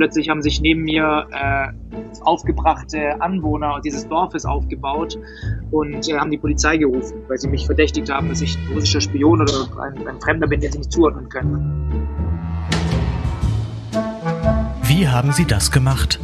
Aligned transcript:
plötzlich 0.00 0.30
haben 0.30 0.40
sich 0.40 0.62
neben 0.62 0.84
mir 0.84 1.26
äh, 1.30 1.68
aufgebrachte 2.22 3.20
Anwohner 3.20 3.82
dieses 3.84 4.08
Dorfes 4.08 4.46
aufgebaut 4.46 5.18
und 5.70 6.08
äh, 6.08 6.16
haben 6.16 6.30
die 6.30 6.38
Polizei 6.38 6.78
gerufen, 6.78 7.18
weil 7.28 7.36
sie 7.36 7.48
mich 7.48 7.66
verdächtigt 7.66 8.08
haben, 8.08 8.30
dass 8.30 8.40
ich 8.40 8.56
ein 8.56 8.72
russischer 8.72 9.02
Spion 9.02 9.42
oder 9.42 9.52
ein, 9.78 10.08
ein 10.08 10.18
Fremder 10.18 10.46
bin, 10.46 10.62
den 10.62 10.72
sie 10.72 10.78
nicht 10.78 10.90
zuordnen 10.90 11.28
können. 11.28 12.08
Wie 14.84 15.06
haben 15.06 15.32
Sie 15.32 15.44
das 15.44 15.70
gemacht? 15.70 16.18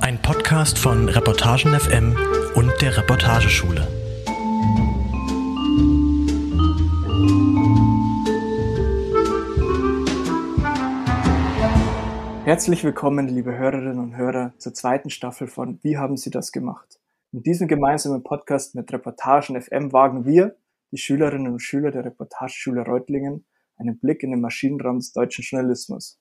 Ein 0.00 0.16
Podcast 0.22 0.78
von 0.78 1.10
Reportagen 1.10 1.78
FM 1.78 2.16
und 2.54 2.72
der 2.80 2.96
Reportageschule. 2.96 3.99
Herzlich 12.50 12.82
willkommen, 12.82 13.28
liebe 13.28 13.56
Hörerinnen 13.56 14.00
und 14.00 14.16
Hörer, 14.16 14.54
zur 14.58 14.74
zweiten 14.74 15.08
Staffel 15.08 15.46
von 15.46 15.78
Wie 15.84 15.98
haben 15.98 16.16
Sie 16.16 16.30
das 16.30 16.50
gemacht? 16.50 16.98
In 17.30 17.44
diesem 17.44 17.68
gemeinsamen 17.68 18.24
Podcast 18.24 18.74
mit 18.74 18.92
Reportagen 18.92 19.62
FM 19.62 19.92
wagen 19.92 20.26
wir, 20.26 20.56
die 20.90 20.98
Schülerinnen 20.98 21.52
und 21.52 21.60
Schüler 21.60 21.92
der 21.92 22.04
Reportageschule 22.06 22.84
Reutlingen, 22.84 23.46
einen 23.76 24.00
Blick 24.00 24.24
in 24.24 24.32
den 24.32 24.40
Maschinenraum 24.40 24.98
des 24.98 25.12
deutschen 25.12 25.44
Journalismus. 25.44 26.20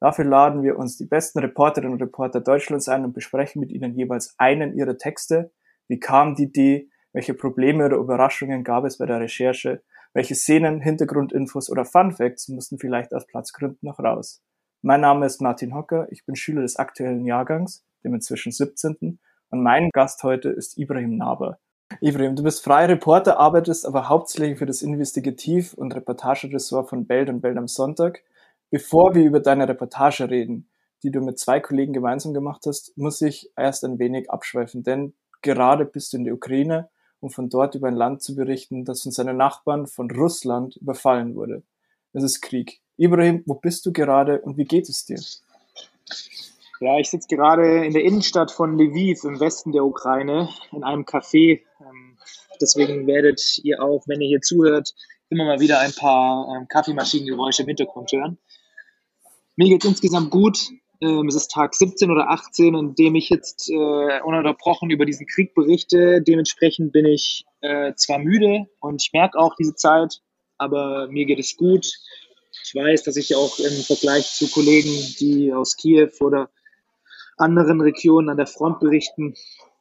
Dafür 0.00 0.24
laden 0.24 0.64
wir 0.64 0.76
uns 0.76 0.96
die 0.96 1.06
besten 1.06 1.38
Reporterinnen 1.38 1.92
und 1.92 2.02
Reporter 2.02 2.40
Deutschlands 2.40 2.88
ein 2.88 3.04
und 3.04 3.12
besprechen 3.12 3.60
mit 3.60 3.70
ihnen 3.70 3.94
jeweils 3.94 4.34
einen 4.36 4.76
ihrer 4.76 4.98
Texte. 4.98 5.52
Wie 5.86 6.00
kam 6.00 6.34
die 6.34 6.46
Idee? 6.46 6.90
Welche 7.12 7.34
Probleme 7.34 7.86
oder 7.86 7.98
Überraschungen 7.98 8.64
gab 8.64 8.84
es 8.84 8.98
bei 8.98 9.06
der 9.06 9.20
Recherche? 9.20 9.84
Welche 10.12 10.34
Szenen, 10.34 10.80
Hintergrundinfos 10.80 11.70
oder 11.70 11.84
Fun 11.84 12.10
Facts 12.10 12.48
mussten 12.48 12.80
vielleicht 12.80 13.14
aus 13.14 13.28
Platzgründen 13.28 13.78
noch 13.82 14.00
raus? 14.00 14.42
Mein 14.80 15.00
Name 15.00 15.26
ist 15.26 15.40
Martin 15.40 15.74
Hocker, 15.74 16.06
ich 16.12 16.24
bin 16.24 16.36
Schüler 16.36 16.62
des 16.62 16.76
aktuellen 16.76 17.26
Jahrgangs, 17.26 17.84
dem 18.04 18.14
inzwischen 18.14 18.52
17. 18.52 19.18
Und 19.50 19.62
mein 19.62 19.90
Gast 19.90 20.22
heute 20.22 20.50
ist 20.50 20.78
Ibrahim 20.78 21.16
Naber. 21.16 21.58
Ibrahim, 22.00 22.36
du 22.36 22.44
bist 22.44 22.62
freier 22.62 22.88
Reporter, 22.88 23.40
arbeitest 23.40 23.84
aber 23.84 24.08
hauptsächlich 24.08 24.56
für 24.56 24.66
das 24.66 24.82
Investigativ- 24.82 25.74
und 25.74 25.96
Reportageressort 25.96 26.88
von 26.88 27.08
Belt 27.08 27.28
und 27.28 27.40
Belt 27.40 27.58
am 27.58 27.66
Sonntag. 27.66 28.22
Bevor 28.70 29.16
wir 29.16 29.24
über 29.24 29.40
deine 29.40 29.68
Reportage 29.68 30.30
reden, 30.30 30.68
die 31.02 31.10
du 31.10 31.22
mit 31.22 31.40
zwei 31.40 31.58
Kollegen 31.58 31.92
gemeinsam 31.92 32.32
gemacht 32.32 32.62
hast, 32.64 32.96
muss 32.96 33.20
ich 33.20 33.50
erst 33.56 33.84
ein 33.84 33.98
wenig 33.98 34.30
abschweifen, 34.30 34.84
denn 34.84 35.12
gerade 35.42 35.86
bist 35.86 36.12
du 36.12 36.18
in 36.18 36.24
der 36.24 36.34
Ukraine, 36.34 36.88
um 37.18 37.30
von 37.30 37.48
dort 37.48 37.74
über 37.74 37.88
ein 37.88 37.96
Land 37.96 38.22
zu 38.22 38.36
berichten, 38.36 38.84
das 38.84 39.02
von 39.02 39.10
seinen 39.10 39.38
Nachbarn 39.38 39.88
von 39.88 40.08
Russland 40.08 40.76
überfallen 40.76 41.34
wurde. 41.34 41.64
Es 42.12 42.22
ist 42.22 42.42
Krieg. 42.42 42.80
Ibrahim, 42.98 43.42
wo 43.46 43.54
bist 43.54 43.86
du 43.86 43.92
gerade 43.92 44.40
und 44.40 44.56
wie 44.58 44.64
geht 44.64 44.88
es 44.88 45.04
dir? 45.04 45.20
Ja, 46.80 46.98
ich 46.98 47.10
sitze 47.10 47.28
gerade 47.28 47.84
in 47.84 47.92
der 47.92 48.04
Innenstadt 48.04 48.50
von 48.50 48.78
Lviv 48.78 49.24
im 49.24 49.40
Westen 49.40 49.72
der 49.72 49.84
Ukraine 49.84 50.48
in 50.72 50.84
einem 50.84 51.04
Café. 51.04 51.60
Ähm, 51.80 52.18
deswegen 52.60 53.06
werdet 53.06 53.58
ihr 53.62 53.82
auch, 53.82 54.02
wenn 54.06 54.20
ihr 54.20 54.28
hier 54.28 54.40
zuhört, 54.40 54.94
immer 55.28 55.44
mal 55.44 55.60
wieder 55.60 55.80
ein 55.80 55.92
paar 55.92 56.56
ähm, 56.56 56.68
Kaffeemaschinengeräusche 56.68 57.62
im 57.62 57.68
Hintergrund 57.68 58.12
hören. 58.12 58.38
Mir 59.56 59.68
geht 59.68 59.84
es 59.84 59.90
insgesamt 59.90 60.30
gut. 60.30 60.68
Ähm, 61.00 61.26
es 61.28 61.36
ist 61.36 61.50
Tag 61.50 61.74
17 61.74 62.10
oder 62.10 62.30
18, 62.30 62.74
in 62.74 62.94
dem 62.94 63.14
ich 63.14 63.28
jetzt 63.28 63.70
äh, 63.70 64.20
ununterbrochen 64.22 64.90
über 64.90 65.04
diesen 65.04 65.26
Krieg 65.26 65.54
berichte. 65.54 66.22
Dementsprechend 66.22 66.92
bin 66.92 67.06
ich 67.06 67.44
äh, 67.60 67.92
zwar 67.94 68.18
müde 68.18 68.66
und 68.80 69.02
ich 69.02 69.12
merke 69.12 69.38
auch 69.38 69.54
diese 69.56 69.74
Zeit, 69.74 70.20
aber 70.58 71.08
mir 71.08 71.26
geht 71.26 71.38
es 71.38 71.56
gut. 71.56 71.86
Ich 72.68 72.74
weiß, 72.74 73.02
dass 73.04 73.16
ich 73.16 73.34
auch 73.34 73.58
im 73.60 73.82
Vergleich 73.82 74.30
zu 74.30 74.46
Kollegen, 74.50 74.90
die 75.18 75.54
aus 75.54 75.74
Kiew 75.74 76.10
oder 76.20 76.50
anderen 77.38 77.80
Regionen 77.80 78.28
an 78.28 78.36
der 78.36 78.46
Front 78.46 78.80
berichten, 78.80 79.32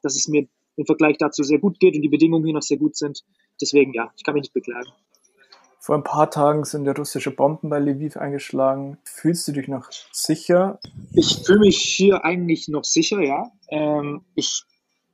dass 0.03 0.15
es 0.15 0.29
mir 0.29 0.47
im 0.77 0.85
Vergleich 0.85 1.17
dazu 1.17 1.43
sehr 1.43 1.59
gut 1.59 1.81
geht 1.81 1.95
und 1.95 2.01
die 2.01 2.07
Bedingungen 2.07 2.45
hier 2.45 2.53
noch 2.53 2.61
sehr 2.61 2.77
gut 2.77 2.95
sind. 2.95 3.25
Deswegen 3.59 3.93
ja, 3.93 4.13
ich 4.15 4.23
kann 4.23 4.35
mich 4.35 4.43
nicht 4.43 4.53
beklagen. 4.53 4.87
Vor 5.81 5.95
ein 5.95 6.05
paar 6.05 6.31
Tagen 6.31 6.63
sind 6.63 6.85
ja 6.85 6.93
russische 6.93 7.31
Bomben 7.31 7.69
bei 7.69 7.79
Lviv 7.79 8.15
eingeschlagen. 8.15 8.97
Fühlst 9.03 9.49
du 9.49 9.51
dich 9.51 9.67
noch 9.67 9.89
sicher? 10.13 10.79
Ich 11.11 11.41
fühle 11.45 11.59
mich 11.59 11.81
hier 11.81 12.23
eigentlich 12.23 12.69
noch 12.69 12.85
sicher, 12.85 13.19
ja. 13.19 13.51
Ähm, 13.67 14.23
ich 14.33 14.63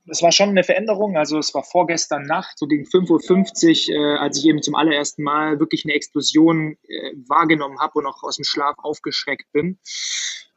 es 0.06 0.22
war 0.22 0.32
schon 0.32 0.50
eine 0.50 0.64
Veränderung. 0.64 1.16
Also 1.16 1.38
es 1.38 1.54
war 1.54 1.62
vorgestern 1.62 2.24
Nacht, 2.24 2.58
so 2.58 2.66
gegen 2.66 2.84
5.50 2.84 3.90
Uhr, 3.90 3.96
äh, 3.96 4.18
als 4.18 4.38
ich 4.38 4.46
eben 4.46 4.62
zum 4.62 4.74
allerersten 4.74 5.22
Mal 5.22 5.58
wirklich 5.60 5.84
eine 5.84 5.94
Explosion 5.94 6.76
äh, 6.88 7.12
wahrgenommen 7.26 7.78
habe 7.80 7.98
und 7.98 8.06
auch 8.06 8.22
aus 8.22 8.36
dem 8.36 8.44
Schlaf 8.44 8.76
aufgeschreckt 8.78 9.50
bin. 9.52 9.78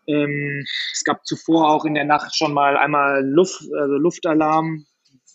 Ähm, 0.07 0.65
es 0.93 1.03
gab 1.03 1.25
zuvor 1.25 1.69
auch 1.69 1.85
in 1.85 1.93
der 1.93 2.05
Nacht 2.05 2.35
schon 2.35 2.53
mal 2.53 2.77
einmal 2.77 3.25
Luft, 3.25 3.61
also 3.73 3.95
Luftalarm. 3.95 4.85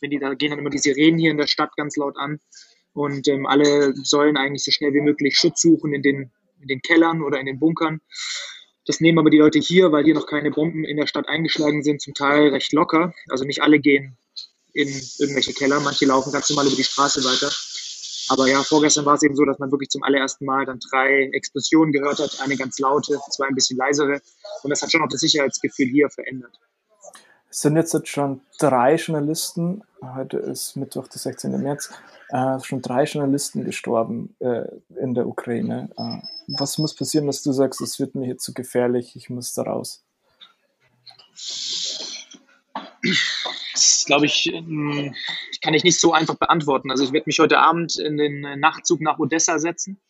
Wenn 0.00 0.10
die, 0.10 0.18
da 0.18 0.34
gehen 0.34 0.50
dann 0.50 0.58
immer 0.58 0.70
die 0.70 0.78
Sirenen 0.78 1.18
hier 1.18 1.30
in 1.30 1.38
der 1.38 1.46
Stadt 1.46 1.76
ganz 1.76 1.96
laut 1.96 2.16
an. 2.16 2.40
Und 2.92 3.28
ähm, 3.28 3.46
alle 3.46 3.94
sollen 3.94 4.36
eigentlich 4.36 4.64
so 4.64 4.70
schnell 4.70 4.92
wie 4.92 5.00
möglich 5.00 5.36
Schutz 5.36 5.62
suchen 5.62 5.94
in 5.94 6.02
den, 6.02 6.32
in 6.60 6.68
den 6.68 6.82
Kellern 6.82 7.22
oder 7.22 7.38
in 7.38 7.46
den 7.46 7.58
Bunkern. 7.58 8.00
Das 8.86 9.00
nehmen 9.00 9.18
aber 9.18 9.30
die 9.30 9.38
Leute 9.38 9.58
hier, 9.58 9.92
weil 9.92 10.04
hier 10.04 10.14
noch 10.14 10.26
keine 10.26 10.50
Bomben 10.50 10.84
in 10.84 10.96
der 10.96 11.06
Stadt 11.06 11.28
eingeschlagen 11.28 11.82
sind, 11.82 12.02
zum 12.02 12.14
Teil 12.14 12.48
recht 12.48 12.72
locker. 12.72 13.14
Also 13.28 13.44
nicht 13.44 13.62
alle 13.62 13.78
gehen 13.78 14.16
in 14.74 14.88
irgendwelche 15.18 15.52
Keller, 15.52 15.80
manche 15.80 16.06
laufen 16.06 16.32
ganz 16.32 16.48
normal 16.48 16.66
über 16.66 16.76
die 16.76 16.84
Straße 16.84 17.22
weiter. 17.24 17.52
Aber 18.28 18.48
ja, 18.48 18.62
vorgestern 18.62 19.04
war 19.04 19.14
es 19.14 19.22
eben 19.22 19.36
so, 19.36 19.44
dass 19.44 19.58
man 19.58 19.70
wirklich 19.70 19.90
zum 19.90 20.02
allerersten 20.02 20.46
Mal 20.46 20.64
dann 20.64 20.78
drei 20.78 21.28
Explosionen 21.32 21.92
gehört 21.92 22.18
hat, 22.18 22.40
eine 22.40 22.56
ganz 22.56 22.78
laute, 22.78 23.18
zwei 23.30 23.46
ein 23.46 23.54
bisschen 23.54 23.76
leisere. 23.76 24.20
Und 24.62 24.70
das 24.70 24.80
hat 24.80 24.90
schon 24.90 25.02
auch 25.02 25.08
das 25.08 25.20
Sicherheitsgefühl 25.20 25.88
hier 25.88 26.08
verändert. 26.08 26.58
Es 27.52 27.60
sind 27.60 27.76
jetzt 27.76 28.08
schon 28.08 28.40
drei 28.58 28.94
Journalisten, 28.94 29.84
heute 30.00 30.38
ist 30.38 30.74
Mittwoch, 30.74 31.06
der 31.06 31.18
16. 31.18 31.62
März, 31.62 31.92
äh, 32.30 32.58
schon 32.60 32.80
drei 32.80 33.04
Journalisten 33.04 33.66
gestorben 33.66 34.34
äh, 34.38 34.64
in 34.98 35.12
der 35.12 35.26
Ukraine. 35.26 35.90
Äh, 35.98 36.26
was 36.56 36.78
muss 36.78 36.96
passieren, 36.96 37.26
dass 37.26 37.42
du 37.42 37.52
sagst, 37.52 37.82
es 37.82 38.00
wird 38.00 38.14
mir 38.14 38.24
hier 38.24 38.38
zu 38.38 38.54
gefährlich, 38.54 39.16
ich 39.16 39.28
muss 39.28 39.52
da 39.52 39.64
raus? 39.64 40.02
Das 43.74 44.04
glaube 44.06 44.24
ich, 44.24 44.50
ähm, 44.50 45.14
kann 45.60 45.74
ich 45.74 45.84
nicht 45.84 46.00
so 46.00 46.14
einfach 46.14 46.36
beantworten. 46.36 46.90
Also 46.90 47.04
ich 47.04 47.12
werde 47.12 47.24
mich 47.26 47.38
heute 47.38 47.58
Abend 47.58 47.98
in 47.98 48.16
den 48.16 48.40
Nachtzug 48.60 49.02
nach 49.02 49.18
Odessa 49.18 49.58
setzen 49.58 50.00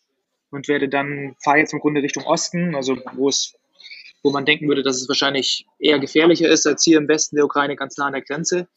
und 0.53 0.69
werde 0.69 0.89
dann, 0.89 1.35
fahre 1.43 1.59
jetzt 1.59 1.73
im 1.73 1.81
Grunde 1.81 2.03
Richtung 2.03 2.23
Osten, 2.23 2.77
also 2.77 2.99
wo 3.15 3.29
es, 3.29 3.55
wo 4.22 4.31
man 4.31 4.44
denken 4.44 4.69
würde, 4.69 4.83
dass 4.83 5.00
es 5.00 5.09
wahrscheinlich 5.09 5.66
eher 5.78 5.99
gefährlicher 5.99 6.49
ist 6.49 6.66
als 6.66 6.84
hier 6.84 6.99
im 6.99 7.09
Westen 7.09 7.37
der 7.37 7.44
Ukraine, 7.44 7.77
ganz 7.77 7.97
nah 7.97 8.06
an 8.06 8.12
der 8.12 8.22
Grenze 8.22 8.69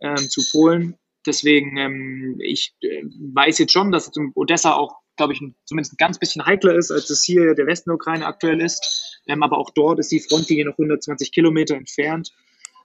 ähm, 0.00 0.16
zu 0.16 0.42
Polen. 0.50 0.96
Deswegen, 1.26 1.76
ähm, 1.76 2.38
ich 2.40 2.74
äh, 2.82 3.02
weiß 3.34 3.58
jetzt 3.58 3.72
schon, 3.72 3.92
dass 3.92 4.10
Odessa 4.34 4.74
auch, 4.74 4.96
glaube 5.16 5.32
ich, 5.32 5.40
ein, 5.40 5.54
zumindest 5.64 5.94
ein 5.94 5.98
ganz 5.98 6.18
bisschen 6.18 6.46
heikler 6.46 6.74
ist, 6.74 6.90
als 6.90 7.10
es 7.10 7.24
hier 7.24 7.54
der 7.54 7.66
Westen 7.66 7.90
der 7.90 7.96
Ukraine 7.96 8.26
aktuell 8.26 8.60
ist. 8.60 9.20
Ähm, 9.26 9.42
aber 9.42 9.58
auch 9.58 9.70
dort 9.70 9.98
ist 9.98 10.12
die 10.12 10.20
Frontlinie 10.20 10.64
noch 10.64 10.78
120 10.78 11.32
Kilometer 11.32 11.74
entfernt. 11.76 12.32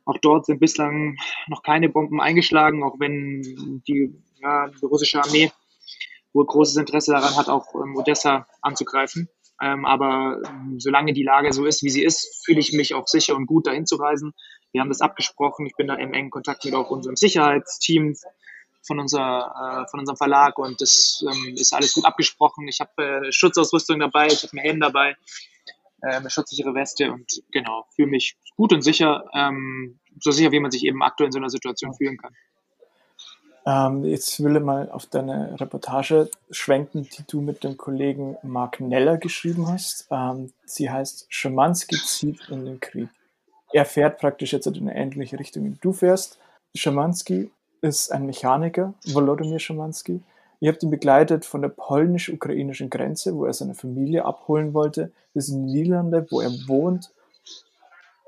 Auch 0.05 0.17
dort 0.21 0.45
sind 0.45 0.59
bislang 0.59 1.17
noch 1.47 1.63
keine 1.63 1.89
Bomben 1.89 2.21
eingeschlagen, 2.21 2.83
auch 2.83 2.99
wenn 2.99 3.41
die, 3.87 4.13
ja, 4.41 4.67
die 4.67 4.85
russische 4.85 5.23
Armee 5.23 5.51
wohl 6.33 6.45
großes 6.45 6.75
Interesse 6.75 7.13
daran 7.13 7.35
hat, 7.37 7.47
auch 7.47 7.73
ähm, 7.75 7.95
Odessa 7.95 8.47
anzugreifen. 8.61 9.29
Ähm, 9.61 9.85
aber 9.85 10.41
solange 10.77 11.13
die 11.13 11.23
Lage 11.23 11.53
so 11.53 11.65
ist, 11.65 11.83
wie 11.83 11.89
sie 11.89 12.03
ist, 12.03 12.43
fühle 12.45 12.59
ich 12.59 12.73
mich 12.73 12.93
auch 12.93 13.07
sicher 13.07 13.35
und 13.35 13.45
gut, 13.45 13.67
dahin 13.67 13.85
zu 13.85 13.95
reisen. 13.95 14.33
Wir 14.71 14.81
haben 14.81 14.89
das 14.89 15.01
abgesprochen. 15.01 15.65
Ich 15.65 15.75
bin 15.75 15.87
da 15.87 15.95
im 15.95 16.13
engen 16.13 16.29
Kontakt 16.29 16.65
mit 16.65 16.73
auch 16.73 16.89
unserem 16.89 17.15
Sicherheitsteam 17.15 18.15
von, 18.85 18.99
unser, 18.99 19.85
äh, 19.85 19.89
von 19.89 19.99
unserem 20.01 20.17
Verlag 20.17 20.57
und 20.57 20.81
das 20.81 21.23
ähm, 21.27 21.55
ist 21.55 21.73
alles 21.73 21.93
gut 21.93 22.05
abgesprochen. 22.05 22.67
Ich 22.67 22.79
habe 22.79 23.27
äh, 23.27 23.31
Schutzausrüstung 23.31 23.99
dabei, 23.99 24.27
ich 24.27 24.43
habe 24.43 24.51
einen 24.53 24.65
Helm 24.65 24.79
dabei, 24.79 25.15
äh, 26.01 26.15
eine 26.15 26.29
schutzsichere 26.29 26.75
Weste 26.75 27.11
und 27.11 27.41
genau, 27.51 27.85
fühle 27.95 28.09
mich 28.09 28.37
gut 28.55 28.73
und 28.73 28.81
sicher, 28.81 29.25
ähm, 29.33 29.99
so 30.19 30.31
sicher, 30.31 30.51
wie 30.51 30.59
man 30.59 30.71
sich 30.71 30.85
eben 30.85 31.01
aktuell 31.01 31.27
in 31.27 31.31
so 31.31 31.39
einer 31.39 31.49
Situation 31.49 31.93
fühlen 31.93 32.17
kann. 32.17 32.33
Ähm, 33.65 34.05
jetzt 34.05 34.43
will 34.43 34.55
ich 34.55 34.61
mal 34.61 34.89
auf 34.91 35.07
deine 35.07 35.59
Reportage 35.59 36.29
schwenken, 36.51 37.03
die 37.03 37.23
du 37.27 37.41
mit 37.41 37.63
dem 37.63 37.77
Kollegen 37.77 38.37
Mark 38.43 38.79
Neller 38.79 39.17
geschrieben 39.17 39.67
hast. 39.67 40.07
Ähm, 40.11 40.51
sie 40.65 40.89
heißt 40.89 41.25
Schamanski 41.29 41.95
zieht 41.95 42.47
in 42.49 42.65
den 42.65 42.79
Krieg 42.79 43.09
er 43.75 43.83
fährt 43.83 44.19
praktisch 44.19 44.53
jetzt 44.53 44.67
in 44.67 44.77
eine 44.77 44.95
ähnliche 44.95 45.37
Richtung, 45.37 45.65
wie 45.65 45.77
du 45.81 45.91
fährst. 45.91 46.39
Schamanski 46.75 47.51
ist 47.81 48.09
ein 48.09 48.25
Mechaniker, 48.25 48.93
Volodymyr 49.05 49.59
Schamanski. 49.59 50.21
Ihr 50.61 50.71
habt 50.71 50.81
ihn 50.81 50.89
begleitet 50.89 51.43
von 51.43 51.61
der 51.61 51.67
polnisch-ukrainischen 51.67 52.89
Grenze, 52.89 53.35
wo 53.35 53.45
er 53.45 53.51
seine 53.51 53.75
Familie 53.75 54.23
abholen 54.23 54.73
wollte, 54.73 55.11
bis 55.33 55.49
in 55.49 55.67
die 55.67 55.73
Niederlande, 55.73 56.25
wo 56.29 56.39
er 56.39 56.51
wohnt. 56.67 57.11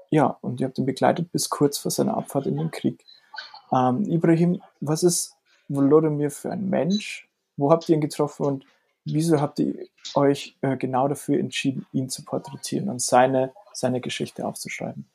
Ja, 0.09 0.37
und 0.41 0.59
ihr 0.59 0.67
habt 0.67 0.77
ihn 0.79 0.85
begleitet 0.85 1.31
bis 1.31 1.49
kurz 1.49 1.77
vor 1.77 1.91
seiner 1.91 2.17
Abfahrt 2.17 2.45
in 2.45 2.57
den 2.57 2.69
Krieg. 2.69 3.05
Ähm, 3.71 4.03
Ibrahim, 4.09 4.61
was 4.79 5.03
ist 5.03 5.35
Volodymyr 5.67 6.31
für 6.31 6.51
ein 6.51 6.69
Mensch? 6.69 7.27
Wo 7.57 7.71
habt 7.71 7.89
ihr 7.89 7.95
ihn 7.95 8.01
getroffen 8.01 8.45
und 8.45 8.65
wieso 9.05 9.41
habt 9.41 9.59
ihr 9.59 9.87
euch 10.15 10.55
äh, 10.61 10.77
genau 10.77 11.07
dafür 11.07 11.39
entschieden, 11.39 11.85
ihn 11.91 12.09
zu 12.09 12.23
porträtieren 12.23 12.89
und 12.89 13.01
seine 13.01 13.51
seine 13.77 14.01
Geschichte 14.01 14.45
aufzuschreiben. 14.45 15.05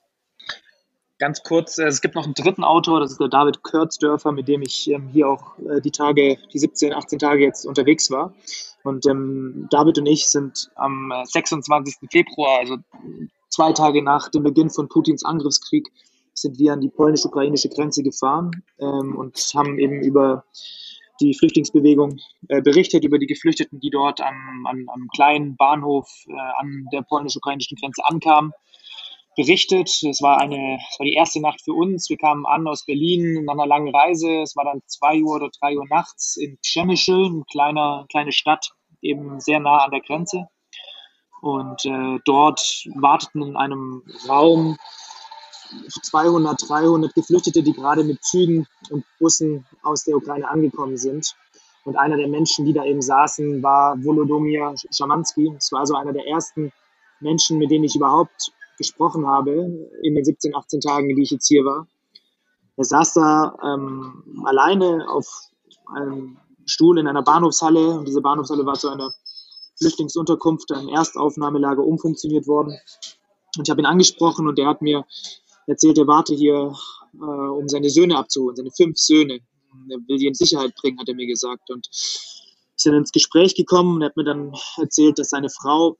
Ganz 1.19 1.43
kurz, 1.43 1.78
äh, 1.78 1.87
es 1.87 2.00
gibt 2.00 2.14
noch 2.14 2.25
einen 2.25 2.34
dritten 2.34 2.64
Autor, 2.64 3.00
das 3.00 3.12
ist 3.12 3.20
der 3.20 3.28
David 3.28 3.62
Kurzdörfer, 3.62 4.32
mit 4.32 4.49
dem 4.49 4.62
ich 4.62 4.90
ähm, 4.90 5.08
hier 5.08 5.28
auch 5.28 5.58
äh, 5.58 5.81
die 5.81 5.90
Tage, 5.90 6.38
die 6.52 6.58
17, 6.58 6.93
18 6.93 7.19
Tage 7.19 7.44
jetzt 7.44 7.64
unterwegs 7.64 8.10
war. 8.10 8.32
Und 8.82 9.06
ähm, 9.06 9.69
David 9.70 9.98
und 9.98 10.06
ich 10.06 10.28
sind 10.28 10.70
am 10.75 11.12
26. 11.25 11.96
Äh, 12.02 12.06
Februar, 12.10 12.58
also 12.60 12.78
zwei 13.50 13.72
Tage 13.72 14.02
nach 14.02 14.31
dem 14.31 14.43
Beginn 14.43 14.70
von 14.70 14.88
Putins 14.88 15.25
Angriffskrieg, 15.25 15.88
sind 16.34 16.58
wir 16.58 16.73
an 16.73 16.81
die 16.81 16.90
polnisch-ukrainische 16.90 17.69
Grenze 17.69 18.02
gefahren 18.02 18.50
ähm, 18.79 19.17
und 19.17 19.37
haben 19.55 19.79
eben 19.79 20.02
über 20.02 20.44
die 21.20 21.34
Flüchtlingsbewegung 21.34 22.19
äh, 22.49 22.62
berichtet, 22.62 23.05
über 23.05 23.19
die 23.19 23.26
Geflüchteten, 23.26 23.81
die 23.81 23.90
dort 23.90 24.20
am, 24.20 24.67
am, 24.69 24.88
am 24.88 25.08
kleinen 25.14 25.56
Bahnhof 25.56 26.08
äh, 26.29 26.32
an 26.58 26.87
der 26.93 27.02
polnisch-ukrainischen 27.02 27.76
Grenze 27.76 28.02
ankamen 28.05 28.52
berichtet. 29.37 29.88
Es 30.02 30.20
war 30.23 30.40
eine, 30.40 30.79
es 30.90 30.99
war 30.99 31.06
die 31.06 31.14
erste 31.14 31.40
Nacht 31.40 31.62
für 31.62 31.73
uns. 31.73 32.08
Wir 32.11 32.17
kamen 32.17 32.46
an 32.46 32.67
aus 32.67 32.84
Berlin 32.84 33.44
nach 33.44 33.55
einer 33.55 33.67
langen 33.67 33.94
Reise. 33.94 34.43
Es 34.43 34.56
war 34.56 34.64
dann 34.64 34.82
zwei 34.87 35.23
Uhr 35.23 35.37
oder 35.37 35.50
drei 35.61 35.76
Uhr 35.76 35.87
nachts 35.88 36.37
in 36.37 36.58
Przemyśl, 36.58 37.26
eine 37.26 37.44
kleine, 37.50 38.06
kleine 38.11 38.32
Stadt, 38.32 38.73
eben 39.00 39.40
sehr 39.40 39.61
nah 39.61 39.79
an 39.79 39.90
der 39.90 40.00
Grenze. 40.00 40.49
Und 41.40 41.84
äh, 41.84 42.19
dort 42.25 42.87
warteten 42.94 43.43
in 43.43 43.56
einem 43.56 44.02
Raum 44.29 44.76
200, 46.02 46.69
300 46.69 47.14
Geflüchtete, 47.14 47.62
die 47.62 47.72
gerade 47.72 48.04
mit 48.04 48.22
Zügen 48.24 48.66
und 48.90 49.04
Bussen 49.19 49.66
aus 49.82 50.04
der 50.04 50.16
Ukraine 50.16 50.48
angekommen 50.48 50.96
sind. 50.96 51.34
Und 51.84 51.96
einer 51.96 52.16
der 52.16 52.28
Menschen, 52.28 52.64
die 52.64 52.72
da 52.72 52.84
eben 52.84 53.02
saßen, 53.02 53.62
war 53.62 53.96
Volodymyr 54.02 54.74
Schamanski. 54.90 55.52
Es 55.56 55.72
war 55.72 55.80
also 55.80 55.94
einer 55.94 56.12
der 56.12 56.26
ersten 56.26 56.72
Menschen, 57.20 57.58
mit 57.58 57.70
denen 57.70 57.84
ich 57.84 57.96
überhaupt 57.96 58.52
gesprochen 58.78 59.26
habe 59.26 59.52
in 60.02 60.14
den 60.14 60.24
17, 60.24 60.54
18 60.54 60.80
Tagen, 60.80 61.08
die 61.08 61.22
ich 61.22 61.30
jetzt 61.30 61.48
hier 61.48 61.64
war. 61.64 61.86
Er 62.76 62.84
saß 62.84 63.14
da 63.14 63.56
ähm, 63.64 64.42
alleine 64.44 65.08
auf 65.08 65.26
einem 65.94 66.38
Stuhl 66.66 66.98
in 66.98 67.06
einer 67.06 67.22
Bahnhofshalle 67.22 67.98
und 67.98 68.08
diese 68.08 68.20
Bahnhofshalle 68.20 68.64
war 68.64 68.74
zu 68.74 68.88
einer 68.88 69.12
Flüchtlingsunterkunft, 69.78 70.72
einem 70.72 70.88
Erstaufnahmelager 70.88 71.82
umfunktioniert 71.82 72.46
worden. 72.46 72.78
Und 73.56 73.66
ich 73.66 73.70
habe 73.70 73.82
ihn 73.82 73.86
angesprochen 73.86 74.48
und 74.48 74.58
er 74.58 74.69
hat 74.69 74.80
mir 74.80 75.04
erzählt, 75.67 75.99
er 75.99 76.06
warte 76.06 76.35
hier, 76.35 76.75
äh, 77.14 77.25
um 77.25 77.69
seine 77.69 77.91
Söhne 77.91 78.17
abzuholen, 78.17 78.56
seine 78.56 78.70
fünf 78.70 78.99
Söhne. 78.99 79.41
Er 79.88 79.99
will 80.06 80.19
die 80.19 80.26
in 80.26 80.35
Sicherheit 80.35 80.75
bringen, 80.75 80.99
hat 80.99 81.09
er 81.09 81.14
mir 81.14 81.26
gesagt. 81.26 81.70
Und 81.70 81.88
wir 81.91 82.76
sind 82.76 82.94
ins 82.94 83.12
Gespräch 83.12 83.55
gekommen 83.55 83.97
und 83.97 84.03
er 84.03 84.09
hat 84.09 84.17
mir 84.17 84.25
dann 84.25 84.53
erzählt, 84.76 85.19
dass 85.19 85.31
seine 85.31 85.49
Frau 85.49 85.97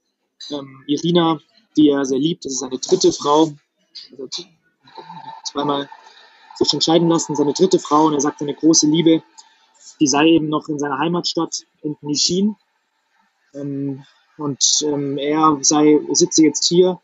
ähm, 0.51 0.83
Irina 0.87 1.39
die 1.77 1.89
er 1.89 2.05
sehr 2.05 2.19
liebt. 2.19 2.45
Das 2.45 2.53
ist 2.53 2.59
seine 2.59 2.77
dritte 2.77 3.11
Frau. 3.11 3.51
Also 4.11 4.27
zweimal 5.43 5.89
sich 6.55 6.73
entscheiden 6.73 7.09
lassen, 7.09 7.35
seine 7.35 7.53
dritte 7.53 7.79
Frau. 7.79 8.05
Und 8.05 8.13
er 8.13 8.21
sagt, 8.21 8.39
seine 8.39 8.53
große 8.53 8.87
Liebe, 8.87 9.23
die 9.99 10.07
sei 10.07 10.27
eben 10.27 10.49
noch 10.49 10.67
in 10.67 10.79
seiner 10.79 10.99
Heimatstadt 10.99 11.63
in 11.81 11.95
Nishin. 12.01 12.55
Ähm, 13.53 14.03
und 14.37 14.63
ähm, 14.85 15.17
er 15.17 15.57
sei, 15.61 15.99
sitze 16.11 16.43
jetzt 16.43 16.67
hier 16.67 16.99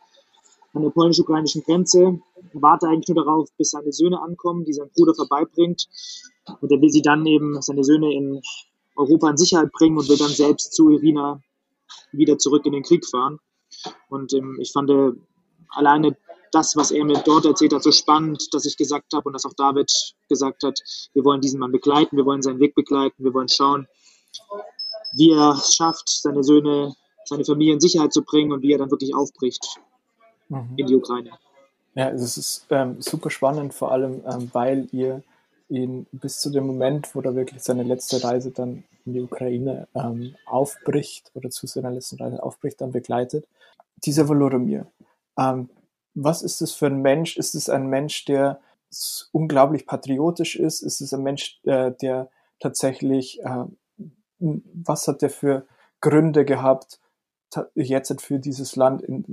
an 0.73 0.83
der 0.83 0.89
polnisch-ukrainischen 0.89 1.63
Grenze, 1.63 2.19
warte 2.53 2.87
eigentlich 2.87 3.07
nur 3.15 3.23
darauf, 3.23 3.49
bis 3.57 3.71
seine 3.71 3.91
Söhne 3.91 4.21
ankommen, 4.21 4.65
die 4.65 4.73
sein 4.73 4.89
Bruder 4.95 5.13
vorbeibringt. 5.15 5.87
Und 6.61 6.71
er 6.71 6.81
will 6.81 6.89
sie 6.89 7.01
dann 7.01 7.25
eben, 7.25 7.61
seine 7.61 7.83
Söhne 7.83 8.13
in 8.13 8.41
Europa 8.95 9.29
in 9.29 9.37
Sicherheit 9.37 9.71
bringen 9.71 9.97
und 9.97 10.09
will 10.09 10.17
dann 10.17 10.29
selbst 10.29 10.73
zu 10.73 10.89
Irina 10.89 11.41
wieder 12.11 12.37
zurück 12.37 12.65
in 12.65 12.73
den 12.73 12.83
Krieg 12.83 13.05
fahren. 13.05 13.39
Und 14.09 14.33
ähm, 14.33 14.57
ich 14.59 14.71
fand 14.71 14.89
äh, 14.89 15.11
alleine 15.69 16.17
das, 16.51 16.75
was 16.75 16.91
er 16.91 17.05
mir 17.05 17.21
dort 17.25 17.45
erzählt 17.45 17.73
hat, 17.73 17.83
so 17.83 17.91
spannend, 17.91 18.53
dass 18.53 18.65
ich 18.65 18.77
gesagt 18.77 19.13
habe 19.13 19.29
und 19.29 19.33
dass 19.33 19.45
auch 19.45 19.53
David 19.53 19.91
gesagt 20.27 20.63
hat, 20.63 20.79
wir 21.13 21.23
wollen 21.23 21.41
diesen 21.41 21.59
Mann 21.59 21.71
begleiten, 21.71 22.17
wir 22.17 22.25
wollen 22.25 22.41
seinen 22.41 22.59
Weg 22.59 22.73
begleiten, 22.73 23.23
wir 23.23 23.33
wollen 23.33 23.49
schauen, 23.49 23.87
wie 25.15 25.31
er 25.31 25.51
es 25.51 25.75
schafft, 25.75 26.09
seine 26.09 26.43
Söhne, 26.43 26.95
seine 27.25 27.45
Familie 27.45 27.73
in 27.73 27.79
Sicherheit 27.79 28.13
zu 28.13 28.23
bringen 28.23 28.51
und 28.51 28.63
wie 28.63 28.71
er 28.71 28.79
dann 28.79 28.91
wirklich 28.91 29.13
aufbricht 29.13 29.79
mhm. 30.49 30.73
in 30.75 30.87
die 30.87 30.95
Ukraine. 30.95 31.31
Ja, 31.95 32.09
es 32.09 32.37
ist 32.37 32.67
ähm, 32.69 33.01
super 33.01 33.29
spannend, 33.29 33.73
vor 33.73 33.91
allem, 33.91 34.21
ähm, 34.25 34.49
weil 34.53 34.87
ihr 34.91 35.23
ihn 35.69 36.07
bis 36.11 36.39
zu 36.39 36.49
dem 36.49 36.65
Moment, 36.65 37.13
wo 37.15 37.21
er 37.21 37.35
wirklich 37.35 37.61
seine 37.63 37.83
letzte 37.83 38.23
Reise 38.23 38.51
dann 38.51 38.83
in 39.05 39.13
die 39.13 39.21
Ukraine 39.21 39.87
ähm, 39.95 40.35
aufbricht 40.45 41.31
oder 41.33 41.49
zu 41.49 41.67
seiner 41.67 41.91
letzten 41.91 42.17
Reise 42.17 42.41
aufbricht, 42.41 42.81
dann 42.81 42.91
begleitet. 42.91 43.47
Dieser 44.05 44.27
Volodymyr, 44.27 44.87
ähm, 45.37 45.69
was 46.13 46.41
ist 46.41 46.61
das 46.61 46.73
für 46.73 46.87
ein 46.87 47.01
Mensch? 47.01 47.37
Ist 47.37 47.55
es 47.55 47.69
ein 47.69 47.87
Mensch, 47.87 48.25
der 48.25 48.59
unglaublich 49.31 49.85
patriotisch 49.85 50.55
ist? 50.55 50.81
Ist 50.81 51.01
es 51.01 51.13
ein 51.13 51.23
Mensch, 51.23 51.59
äh, 51.63 51.91
der 52.01 52.29
tatsächlich, 52.59 53.41
äh, 53.43 53.65
was 54.39 55.07
hat 55.07 55.21
der 55.21 55.29
für 55.29 55.65
Gründe 56.01 56.45
gehabt, 56.45 56.99
jetzt 57.73 58.21
für 58.21 58.39
dieses 58.39 58.75
Land, 58.75 59.01
in, 59.01 59.23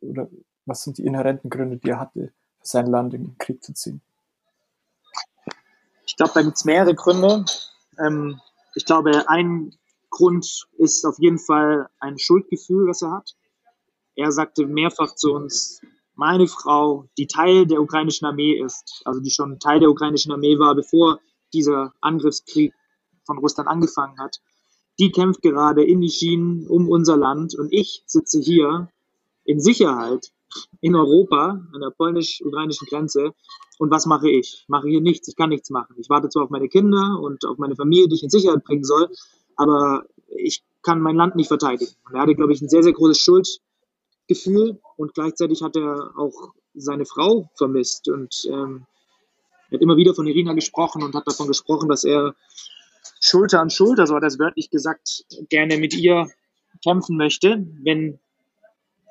oder 0.00 0.28
was 0.66 0.82
sind 0.82 0.98
die 0.98 1.06
inhärenten 1.06 1.48
Gründe, 1.48 1.78
die 1.78 1.88
er 1.90 2.00
hatte, 2.00 2.32
für 2.60 2.66
sein 2.66 2.86
Land 2.86 3.14
in 3.14 3.24
den 3.24 3.38
Krieg 3.38 3.62
zu 3.62 3.72
ziehen? 3.72 4.02
Ich 6.06 6.16
glaube, 6.16 6.32
da 6.34 6.42
gibt 6.42 6.56
es 6.56 6.64
mehrere 6.64 6.94
Gründe. 6.94 7.44
Ähm, 7.98 8.40
ich 8.74 8.84
glaube, 8.84 9.28
ein 9.28 9.74
Grund 10.10 10.66
ist 10.78 11.04
auf 11.04 11.18
jeden 11.18 11.38
Fall 11.38 11.88
ein 11.98 12.18
Schuldgefühl, 12.18 12.86
das 12.86 13.02
er 13.02 13.12
hat. 13.12 13.34
Er 14.14 14.32
sagte 14.32 14.66
mehrfach 14.66 15.14
zu 15.14 15.32
uns, 15.32 15.80
meine 16.14 16.46
Frau, 16.46 17.08
die 17.18 17.26
Teil 17.26 17.66
der 17.66 17.80
ukrainischen 17.80 18.26
Armee 18.26 18.54
ist, 18.54 19.02
also 19.04 19.20
die 19.20 19.30
schon 19.30 19.58
Teil 19.58 19.80
der 19.80 19.90
ukrainischen 19.90 20.32
Armee 20.32 20.58
war, 20.58 20.74
bevor 20.74 21.20
dieser 21.52 21.92
Angriffskrieg 22.00 22.72
von 23.24 23.38
Russland 23.38 23.68
angefangen 23.68 24.18
hat, 24.18 24.40
die 24.98 25.10
kämpft 25.10 25.42
gerade 25.42 25.84
in 25.84 26.00
die 26.00 26.10
Schienen 26.10 26.66
um 26.66 26.88
unser 26.88 27.16
Land 27.16 27.54
und 27.54 27.70
ich 27.72 28.02
sitze 28.06 28.40
hier 28.40 28.88
in 29.44 29.60
Sicherheit 29.60 30.32
in 30.80 30.94
Europa 30.94 31.60
an 31.72 31.80
der 31.80 31.90
polnisch-ukrainischen 31.90 32.86
Grenze 32.88 33.32
und 33.78 33.90
was 33.90 34.06
mache 34.06 34.30
ich? 34.30 34.62
Ich 34.62 34.68
mache 34.68 34.88
hier 34.88 35.00
nichts, 35.00 35.28
ich 35.28 35.36
kann 35.36 35.50
nichts 35.50 35.70
machen. 35.70 35.96
Ich 35.98 36.08
warte 36.08 36.28
zwar 36.28 36.44
auf 36.44 36.50
meine 36.50 36.68
Kinder 36.68 37.18
und 37.20 37.44
auf 37.44 37.58
meine 37.58 37.76
Familie, 37.76 38.08
die 38.08 38.14
ich 38.14 38.22
in 38.22 38.30
Sicherheit 38.30 38.64
bringen 38.64 38.84
soll, 38.84 39.08
aber 39.56 40.06
ich 40.28 40.62
kann 40.82 41.00
mein 41.00 41.16
Land 41.16 41.36
nicht 41.36 41.48
verteidigen. 41.48 41.92
Und 42.06 42.14
er 42.14 42.22
hatte, 42.22 42.34
glaube 42.34 42.52
ich, 42.52 42.62
ein 42.62 42.68
sehr, 42.68 42.82
sehr 42.82 42.92
großes 42.92 43.18
Schuldgefühl 43.18 44.80
und 44.96 45.14
gleichzeitig 45.14 45.62
hat 45.62 45.76
er 45.76 46.12
auch 46.16 46.52
seine 46.74 47.06
Frau 47.06 47.50
vermisst 47.56 48.08
und 48.08 48.46
ähm, 48.50 48.86
er 49.70 49.76
hat 49.76 49.82
immer 49.82 49.96
wieder 49.96 50.14
von 50.14 50.26
Irina 50.26 50.52
gesprochen 50.52 51.02
und 51.02 51.14
hat 51.14 51.26
davon 51.26 51.48
gesprochen, 51.48 51.88
dass 51.88 52.04
er 52.04 52.34
Schulter 53.20 53.60
an 53.60 53.70
Schulter, 53.70 54.06
so 54.06 54.14
hat 54.14 54.22
er 54.22 54.28
es 54.28 54.38
wörtlich 54.38 54.70
gesagt, 54.70 55.24
gerne 55.48 55.78
mit 55.78 55.94
ihr 55.94 56.28
kämpfen 56.84 57.16
möchte, 57.16 57.66
wenn 57.82 58.20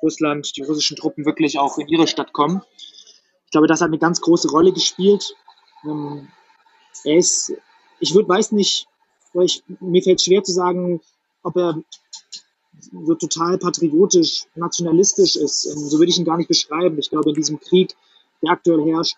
Russland, 0.06 0.56
die 0.56 0.62
russischen 0.62 0.96
Truppen 0.96 1.26
wirklich 1.26 1.58
auch 1.58 1.78
in 1.78 1.88
ihre 1.88 2.06
Stadt 2.06 2.32
kommen. 2.32 2.62
Ich 3.44 3.50
glaube, 3.50 3.66
das 3.66 3.80
hat 3.80 3.88
eine 3.88 3.98
ganz 3.98 4.20
große 4.20 4.48
Rolle 4.50 4.72
gespielt. 4.72 5.34
Ähm, 5.84 6.28
er 7.04 7.16
ist, 7.16 7.52
ich 8.00 8.14
würde, 8.14 8.28
weiß 8.28 8.52
nicht, 8.52 8.86
ich, 9.42 9.62
mir 9.80 10.02
fällt 10.02 10.22
schwer 10.22 10.42
zu 10.42 10.52
sagen, 10.52 11.00
ob 11.42 11.56
er 11.56 11.82
so 12.80 13.14
total 13.14 13.58
patriotisch, 13.58 14.44
nationalistisch 14.54 15.36
ist. 15.36 15.66
Ähm, 15.66 15.78
so 15.78 15.98
würde 15.98 16.10
ich 16.10 16.18
ihn 16.18 16.24
gar 16.24 16.36
nicht 16.36 16.48
beschreiben. 16.48 16.98
Ich 16.98 17.10
glaube, 17.10 17.30
in 17.30 17.34
diesem 17.34 17.58
Krieg, 17.60 17.94
der 18.42 18.52
aktuell 18.52 18.84
herrscht, 18.84 19.16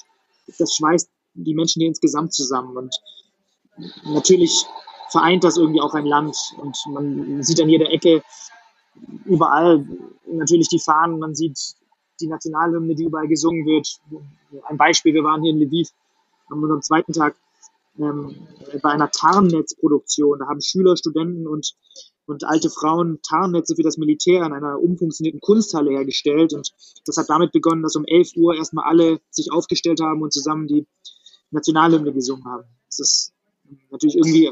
das 0.58 0.74
schweißt 0.74 1.08
die 1.34 1.54
Menschen 1.54 1.80
hier 1.80 1.88
insgesamt 1.88 2.32
zusammen. 2.32 2.76
Und 2.76 2.94
natürlich 4.04 4.64
vereint 5.10 5.44
das 5.44 5.56
irgendwie 5.56 5.80
auch 5.80 5.94
ein 5.94 6.06
Land. 6.06 6.36
Und 6.58 6.76
man 6.88 7.42
sieht 7.42 7.60
an 7.60 7.68
jeder 7.68 7.90
Ecke 7.90 8.22
überall 9.24 9.86
natürlich 10.26 10.68
die 10.68 10.78
Fahnen, 10.78 11.18
man 11.18 11.34
sieht 11.34 11.74
die 12.20 12.26
Nationalhymne, 12.26 12.94
die 12.94 13.04
überall 13.04 13.28
gesungen 13.28 13.64
wird. 13.66 14.00
Ein 14.64 14.76
Beispiel, 14.76 15.14
wir 15.14 15.24
waren 15.24 15.42
hier 15.42 15.52
in 15.52 15.60
Lviv 15.60 15.90
an 16.48 16.62
unserem 16.62 16.82
zweiten 16.82 17.12
Tag 17.12 17.36
ähm, 17.98 18.36
bei 18.82 18.90
einer 18.90 19.10
Tarnnetzproduktion. 19.10 20.38
Da 20.38 20.46
haben 20.46 20.60
Schüler, 20.60 20.96
Studenten 20.96 21.46
und, 21.46 21.74
und 22.26 22.44
alte 22.44 22.70
Frauen 22.70 23.20
Tarnnetze 23.22 23.76
für 23.76 23.82
das 23.82 23.98
Militär 23.98 24.44
in 24.44 24.52
einer 24.52 24.80
umfunktionierten 24.80 25.40
Kunsthalle 25.40 25.90
hergestellt. 25.90 26.52
Und 26.54 26.72
das 27.06 27.16
hat 27.16 27.28
damit 27.28 27.52
begonnen, 27.52 27.82
dass 27.82 27.96
um 27.96 28.04
11 28.04 28.36
Uhr 28.36 28.54
erstmal 28.54 28.84
alle 28.86 29.20
sich 29.30 29.52
aufgestellt 29.52 30.00
haben 30.00 30.22
und 30.22 30.32
zusammen 30.32 30.66
die 30.66 30.86
Nationalhymne 31.50 32.12
gesungen 32.12 32.44
haben. 32.44 32.64
Das 32.86 32.98
ist 32.98 33.32
natürlich 33.90 34.16
irgendwie, 34.16 34.50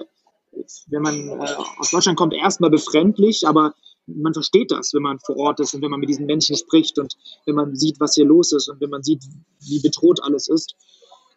wenn 0.89 1.03
man 1.03 1.15
äh, 1.29 1.55
aus 1.79 1.91
Deutschland 1.91 2.19
kommt, 2.19 2.35
erstmal 2.35 2.71
befremdlich, 2.71 3.47
aber 3.47 3.75
man 4.07 4.35
versteht 4.35 4.71
das, 4.71 4.95
wenn 4.95 5.03
man 5.03 5.19
vor 5.19 5.37
Ort 5.37 5.61
ist 5.61 5.75
und 5.75 5.83
wenn 5.83 5.91
man 5.91 6.01
mit 6.01 6.09
diesen 6.09 6.27
Menschen 6.27 6.57
spricht 6.57 6.99
und 6.99 7.17
wenn 7.45 7.55
man 7.55 7.75
sieht, 7.75 7.99
was 8.01 8.15
hier 8.15 8.25
los 8.25 8.53
ist 8.53 8.69
und 8.69 8.81
wenn 8.81 8.91
man 8.91 9.03
sieht, 9.03 9.25
wie 9.61 9.81
bedroht 9.81 10.23
alles 10.23 10.49
ist. 10.49 10.75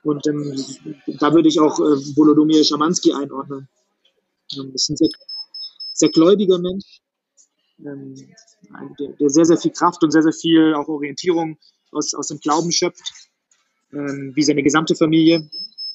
Und 0.04 0.26
ähm, 0.28 0.56
da 1.20 1.34
würde 1.34 1.50
ich 1.50 1.60
auch 1.60 1.80
äh, 1.80 2.16
Volodymyr 2.16 2.64
Schamanski 2.64 3.12
einordnen. 3.14 3.68
Ähm, 4.58 4.72
das 4.72 4.84
ist 4.84 4.90
ein 4.90 4.98
sehr, 4.98 5.10
sehr 5.94 6.10
gläubiger 6.10 6.60
Mensch, 6.60 7.02
ähm, 7.80 8.16
der, 9.00 9.10
der, 9.20 9.30
sehr, 9.30 9.46
sehr 9.46 9.58
viel 9.58 9.72
Kraft 9.72 10.04
und 10.04 10.12
sehr, 10.12 10.24
sehr 10.24 10.34
viel 10.34 10.74
auch 10.74 10.88
Orientierung 10.88 11.58
aus, 11.92 12.14
aus 12.14 12.28
dem 12.28 12.40
Glauben 12.40 12.72
schöpft, 12.72 13.14
ähm, 13.92 14.32
wie 14.36 14.44
seine 14.44 14.64
gesamte 14.64 14.96
Familie. 14.96 15.50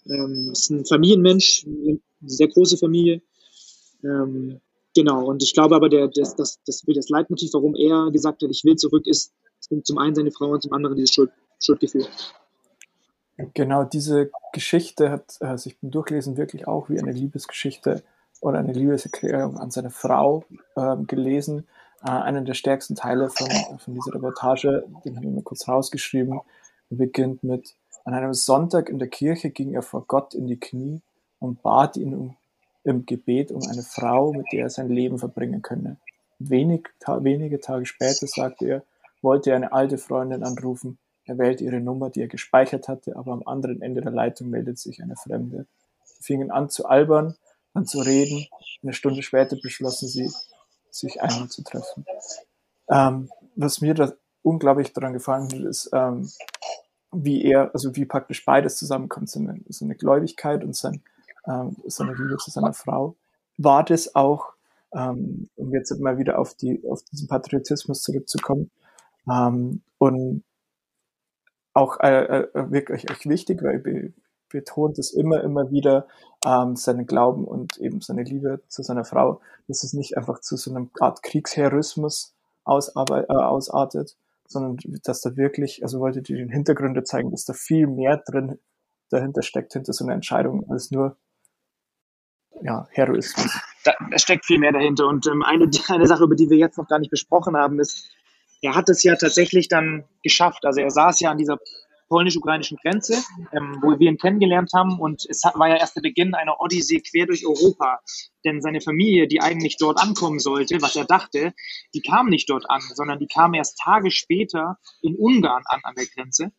Ähm, 0.06 0.50
ist 0.52 0.70
ein 0.70 0.84
Familienmensch, 0.84 1.64
eine 1.66 1.98
sehr 2.26 2.48
große 2.48 2.76
Familie. 2.76 3.22
Ähm, 4.02 4.60
genau, 4.94 5.24
und 5.24 5.42
ich 5.42 5.54
glaube 5.54 5.76
aber, 5.76 5.88
der, 5.88 6.08
das, 6.08 6.36
das, 6.36 6.60
das, 6.66 6.82
das 6.86 7.08
Leitmotiv, 7.08 7.50
warum 7.54 7.74
er 7.74 8.10
gesagt 8.10 8.42
hat, 8.42 8.50
ich 8.50 8.64
will 8.64 8.76
zurück, 8.76 9.06
ist 9.06 9.32
zum 9.82 9.98
einen 9.98 10.14
seine 10.14 10.30
Frau 10.30 10.50
und 10.50 10.62
zum 10.62 10.72
anderen 10.72 10.96
dieses 10.96 11.14
Schuld, 11.14 11.30
Schuldgefühl. 11.60 12.06
Genau, 13.54 13.84
diese 13.84 14.30
Geschichte 14.52 15.10
hat 15.10 15.38
sich 15.58 15.80
beim 15.80 15.90
Durchlesen 15.90 16.36
wirklich 16.36 16.68
auch 16.68 16.88
wie 16.88 17.00
eine 17.00 17.12
Liebesgeschichte 17.12 18.04
oder 18.40 18.58
eine 18.58 18.72
Liebeserklärung 18.72 19.56
an 19.56 19.70
seine 19.70 19.90
Frau 19.90 20.44
äh, 20.76 20.96
gelesen. 21.06 21.66
Äh, 22.04 22.10
einer 22.10 22.42
der 22.42 22.54
stärksten 22.54 22.94
Teile 22.94 23.30
von, 23.30 23.48
von 23.78 23.94
dieser 23.94 24.14
Reportage, 24.14 24.84
den 25.04 25.16
habe 25.16 25.26
ich 25.26 25.32
mir 25.32 25.42
kurz 25.42 25.66
rausgeschrieben, 25.66 26.40
beginnt 26.90 27.42
mit, 27.42 27.74
an 28.04 28.12
einem 28.12 28.34
Sonntag 28.34 28.90
in 28.90 28.98
der 28.98 29.08
Kirche 29.08 29.50
ging 29.50 29.72
er 29.72 29.82
vor 29.82 30.04
Gott 30.06 30.34
in 30.34 30.46
die 30.46 30.60
Knie 30.60 31.00
und 31.38 31.62
bat 31.62 31.96
ihn 31.96 32.14
um, 32.14 32.36
im 32.84 33.06
Gebet 33.06 33.50
um 33.50 33.62
eine 33.62 33.82
Frau, 33.82 34.32
mit 34.32 34.46
der 34.52 34.64
er 34.64 34.70
sein 34.70 34.88
Leben 34.88 35.18
verbringen 35.18 35.62
könne. 35.62 35.96
Wenig, 36.38 36.88
ta 37.00 37.24
wenige 37.24 37.60
Tage 37.60 37.86
später, 37.86 38.26
sagte 38.26 38.66
er, 38.66 38.82
wollte 39.22 39.50
er 39.50 39.56
eine 39.56 39.72
alte 39.72 39.98
Freundin 39.98 40.44
anrufen. 40.44 40.98
Er 41.24 41.38
wählte 41.38 41.64
ihre 41.64 41.80
Nummer, 41.80 42.10
die 42.10 42.20
er 42.20 42.28
gespeichert 42.28 42.88
hatte, 42.88 43.16
aber 43.16 43.32
am 43.32 43.42
anderen 43.46 43.80
Ende 43.80 44.02
der 44.02 44.12
Leitung 44.12 44.50
meldet 44.50 44.78
sich 44.78 45.02
eine 45.02 45.16
Fremde. 45.16 45.66
Sie 46.04 46.22
fingen 46.22 46.50
an 46.50 46.68
zu 46.68 46.86
albern, 46.86 47.34
dann 47.72 47.86
zu 47.86 48.00
reden. 48.00 48.46
Eine 48.82 48.92
Stunde 48.92 49.22
später 49.22 49.56
beschlossen 49.56 50.06
sie, 50.08 50.30
sich 50.90 51.22
einmal 51.22 51.48
zu 51.48 51.62
treffen. 51.64 52.04
Ähm, 52.88 53.30
was 53.56 53.80
mir 53.80 53.94
da 53.94 54.12
unglaublich 54.42 54.92
daran 54.92 55.14
gefallen 55.14 55.44
hat, 55.44 55.60
ist, 55.60 55.90
ähm, 55.92 56.30
wie 57.12 57.42
er, 57.42 57.72
also 57.72 57.96
wie 57.96 58.04
praktisch 58.04 58.44
beides 58.44 58.76
zusammenkommt, 58.76 59.30
seine, 59.30 59.60
seine 59.68 59.94
Gläubigkeit 59.94 60.62
und 60.62 60.76
sein, 60.76 61.02
ähm, 61.46 61.76
seine 61.86 62.14
Liebe 62.14 62.36
zu 62.38 62.50
seiner 62.50 62.72
Frau. 62.72 63.16
War 63.58 63.84
das 63.84 64.14
auch, 64.14 64.54
ähm, 64.92 65.48
um 65.56 65.72
jetzt 65.72 65.98
mal 66.00 66.18
wieder 66.18 66.38
auf, 66.38 66.54
die, 66.54 66.82
auf 66.88 67.02
diesen 67.04 67.28
Patriotismus 67.28 68.02
zurückzukommen, 68.02 68.70
ähm, 69.30 69.82
und 69.98 70.44
auch 71.72 71.98
äh, 72.00 72.42
äh, 72.42 72.70
wirklich 72.70 73.10
echt 73.10 73.26
wichtig, 73.26 73.62
weil 73.62 73.78
be 73.78 74.12
betont 74.50 75.00
es 75.00 75.12
immer, 75.12 75.42
immer 75.42 75.72
wieder 75.72 76.06
ähm, 76.46 76.76
seinen 76.76 77.06
Glauben 77.06 77.44
und 77.44 77.76
eben 77.78 78.00
seine 78.00 78.22
Liebe 78.22 78.62
zu 78.68 78.84
seiner 78.84 79.04
Frau, 79.04 79.40
dass 79.66 79.82
es 79.82 79.94
nicht 79.94 80.16
einfach 80.16 80.40
zu 80.40 80.56
so 80.56 80.70
einer 80.72 80.86
Art 81.00 81.24
Kriegsheroismus 81.24 82.36
ausarbeit, 82.62 83.28
äh, 83.28 83.32
ausartet, 83.32 84.16
sondern 84.46 84.76
dass 85.02 85.22
da 85.22 85.36
wirklich, 85.36 85.82
also 85.82 85.98
wollte 85.98 86.22
die 86.22 86.34
den 86.34 86.50
Hintergründe 86.50 87.02
zeigen, 87.02 87.32
dass 87.32 87.44
da 87.44 87.52
viel 87.52 87.88
mehr 87.88 88.18
drin 88.18 88.60
dahinter 89.10 89.42
steckt, 89.42 89.72
hinter 89.72 89.92
so 89.92 90.04
einer 90.04 90.14
Entscheidung, 90.14 90.70
als 90.70 90.92
nur 90.92 91.16
ja, 92.64 92.88
Heroismus. 92.92 93.52
Da, 93.84 93.92
da 94.10 94.18
steckt 94.18 94.46
viel 94.46 94.58
mehr 94.58 94.72
dahinter. 94.72 95.06
Und 95.06 95.26
ähm, 95.26 95.42
eine, 95.42 95.68
eine 95.88 96.06
Sache, 96.06 96.24
über 96.24 96.34
die 96.34 96.48
wir 96.48 96.56
jetzt 96.56 96.78
noch 96.78 96.88
gar 96.88 96.98
nicht 96.98 97.10
besprochen 97.10 97.56
haben, 97.56 97.78
ist, 97.78 98.10
er 98.62 98.74
hat 98.74 98.88
es 98.88 99.02
ja 99.02 99.14
tatsächlich 99.16 99.68
dann 99.68 100.04
geschafft. 100.22 100.64
Also 100.64 100.80
er 100.80 100.90
saß 100.90 101.20
ja 101.20 101.30
an 101.30 101.36
dieser 101.36 101.58
polnisch-ukrainischen 102.08 102.78
Grenze, 102.82 103.22
ähm, 103.52 103.78
wo 103.82 103.98
wir 103.98 104.08
ihn 104.08 104.16
kennengelernt 104.16 104.70
haben. 104.74 104.98
Und 104.98 105.26
es 105.28 105.42
war 105.42 105.68
ja 105.68 105.76
erst 105.76 105.96
der 105.96 106.00
Beginn 106.00 106.34
einer 106.34 106.58
Odyssee 106.58 107.00
quer 107.00 107.26
durch 107.26 107.46
Europa. 107.46 108.00
Denn 108.46 108.62
seine 108.62 108.80
Familie, 108.80 109.28
die 109.28 109.42
eigentlich 109.42 109.76
dort 109.76 110.00
ankommen 110.00 110.38
sollte, 110.38 110.80
was 110.80 110.96
er 110.96 111.04
dachte, 111.04 111.52
die 111.94 112.00
kam 112.00 112.28
nicht 112.28 112.48
dort 112.48 112.64
an, 112.70 112.80
sondern 112.94 113.18
die 113.18 113.26
kam 113.26 113.52
erst 113.52 113.78
Tage 113.78 114.10
später 114.10 114.78
in 115.02 115.16
Ungarn 115.16 115.64
an, 115.66 115.80
an 115.82 115.94
der 115.96 116.06
Grenze. 116.06 116.52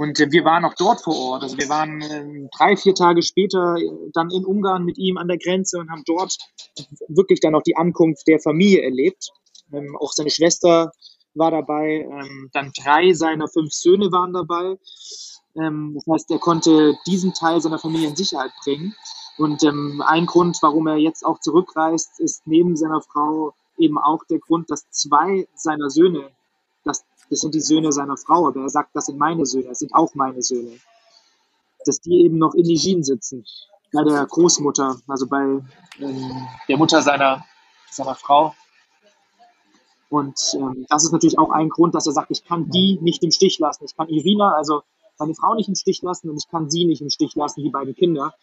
Und 0.00 0.18
äh, 0.18 0.32
wir 0.32 0.46
waren 0.46 0.64
auch 0.64 0.72
dort 0.78 1.02
vor 1.02 1.14
Ort. 1.14 1.42
Also 1.42 1.58
wir 1.58 1.68
waren 1.68 2.00
äh, 2.00 2.48
drei, 2.56 2.74
vier 2.74 2.94
Tage 2.94 3.22
später 3.22 3.76
äh, 3.76 4.10
dann 4.14 4.30
in 4.30 4.46
Ungarn 4.46 4.86
mit 4.86 4.96
ihm 4.96 5.18
an 5.18 5.28
der 5.28 5.36
Grenze 5.36 5.78
und 5.78 5.90
haben 5.90 6.04
dort 6.06 6.38
wirklich 7.08 7.40
dann 7.40 7.54
auch 7.54 7.62
die 7.62 7.76
Ankunft 7.76 8.26
der 8.26 8.40
Familie 8.40 8.80
erlebt. 8.80 9.28
Ähm, 9.74 9.94
auch 10.00 10.12
seine 10.12 10.30
Schwester 10.30 10.90
war 11.34 11.50
dabei, 11.50 12.08
ähm, 12.10 12.48
dann 12.54 12.72
drei 12.82 13.12
seiner 13.12 13.46
fünf 13.46 13.74
Söhne 13.74 14.10
waren 14.10 14.32
dabei. 14.32 14.78
Ähm, 15.54 15.92
das 15.94 16.06
heißt, 16.10 16.30
er 16.30 16.38
konnte 16.38 16.96
diesen 17.06 17.34
Teil 17.34 17.60
seiner 17.60 17.78
Familie 17.78 18.08
in 18.08 18.16
Sicherheit 18.16 18.52
bringen. 18.64 18.94
Und 19.36 19.62
ähm, 19.64 20.02
ein 20.06 20.24
Grund, 20.24 20.56
warum 20.62 20.86
er 20.86 20.96
jetzt 20.96 21.26
auch 21.26 21.40
zurückreist, 21.40 22.20
ist 22.20 22.46
neben 22.46 22.74
seiner 22.74 23.02
Frau 23.02 23.52
eben 23.76 23.98
auch 23.98 24.24
der 24.30 24.38
Grund, 24.38 24.70
dass 24.70 24.88
zwei 24.90 25.46
seiner 25.54 25.90
Söhne, 25.90 26.30
das, 27.30 27.40
sind 27.40 27.54
die 27.54 27.60
Söhne 27.60 27.92
seiner 27.92 28.16
Frau, 28.16 28.48
aber 28.48 28.62
er 28.62 28.68
sagt, 28.68 28.90
das 28.94 29.06
sind 29.06 29.18
meine 29.18 29.46
Söhne, 29.46 29.68
das 29.68 29.78
sind 29.78 29.94
auch 29.94 30.14
meine 30.14 30.42
Söhne, 30.42 30.78
dass 31.86 32.00
die 32.00 32.24
eben 32.24 32.38
noch 32.38 32.54
in 32.54 32.66
Nijin 32.66 33.02
sitzen, 33.02 33.44
bei 33.92 34.04
der 34.04 34.24
Großmutter, 34.26 34.96
also 35.08 35.26
bei 35.26 35.62
ähm, 36.00 36.48
der 36.68 36.76
Mutter 36.76 37.02
seiner, 37.02 37.44
seiner 37.90 38.14
Frau. 38.14 38.54
Und 40.08 40.38
ähm, 40.54 40.86
das 40.88 41.04
ist 41.04 41.12
natürlich 41.12 41.38
auch 41.38 41.50
ein 41.50 41.68
Grund, 41.68 41.94
dass 41.94 42.06
er 42.06 42.12
sagt, 42.12 42.30
ich 42.30 42.44
kann 42.44 42.68
die 42.70 42.98
nicht 43.00 43.22
im 43.22 43.30
Stich 43.30 43.58
lassen. 43.58 43.84
Ich 43.84 43.96
kann 43.96 44.08
Irina, 44.08 44.54
also 44.56 44.82
meine 45.18 45.34
Frau 45.34 45.54
nicht 45.54 45.68
im 45.68 45.74
Stich 45.74 46.02
lassen 46.02 46.30
und 46.30 46.36
ich 46.36 46.48
kann 46.50 46.70
sie 46.70 46.84
nicht 46.84 47.00
im 47.00 47.10
Stich 47.10 47.34
lassen, 47.36 47.62
die 47.62 47.70
beiden 47.70 47.94
Kinder. 47.94 48.34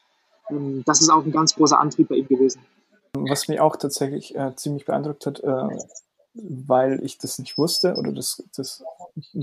Ähm, 0.49 0.83
das 0.85 1.01
ist 1.01 1.09
auch 1.09 1.23
ein 1.23 1.31
ganz 1.31 1.55
großer 1.55 1.79
Antrieb 1.79 2.09
bei 2.09 2.15
ihm 2.15 2.27
gewesen. 2.27 2.61
Was 3.13 3.47
mich 3.47 3.59
auch 3.59 3.75
tatsächlich 3.75 4.35
äh, 4.35 4.55
ziemlich 4.55 4.85
beeindruckt 4.85 5.25
hat, 5.25 5.39
äh, 5.39 5.77
weil 6.41 7.03
ich 7.03 7.17
das 7.17 7.39
nicht 7.39 7.57
wusste 7.57 7.95
oder 7.95 8.11
das, 8.11 8.43
das 8.55 8.83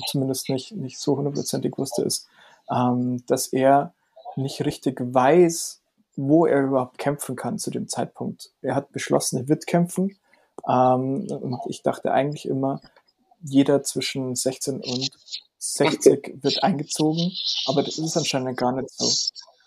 zumindest 0.07 0.49
nicht, 0.49 0.73
nicht 0.73 0.99
so 0.99 1.17
hundertprozentig 1.17 1.77
wusste, 1.77 2.03
ist, 2.03 2.27
ähm, 2.71 3.25
dass 3.27 3.49
er 3.49 3.93
nicht 4.37 4.65
richtig 4.65 5.01
weiß, 5.01 5.81
wo 6.17 6.47
er 6.47 6.63
überhaupt 6.63 6.99
kämpfen 6.99 7.37
kann 7.37 7.59
zu 7.59 7.71
dem 7.71 7.89
Zeitpunkt. 7.89 8.51
Er 8.63 8.75
hat 8.75 8.93
beschlossen, 8.93 9.39
er 9.39 9.49
wird 9.49 9.67
kämpfen, 9.67 10.17
ähm, 10.69 11.27
und 11.29 11.59
ich 11.69 11.83
dachte 11.83 12.13
eigentlich 12.13 12.47
immer, 12.47 12.81
jeder 13.43 13.83
zwischen 13.83 14.35
16 14.35 14.81
und 14.81 15.11
60 15.59 16.39
wird 16.43 16.63
eingezogen, 16.63 17.33
aber 17.67 17.83
das 17.83 17.99
ist 17.99 18.17
anscheinend 18.17 18.57
gar 18.57 18.73
nicht 18.73 18.91
so. 18.91 19.11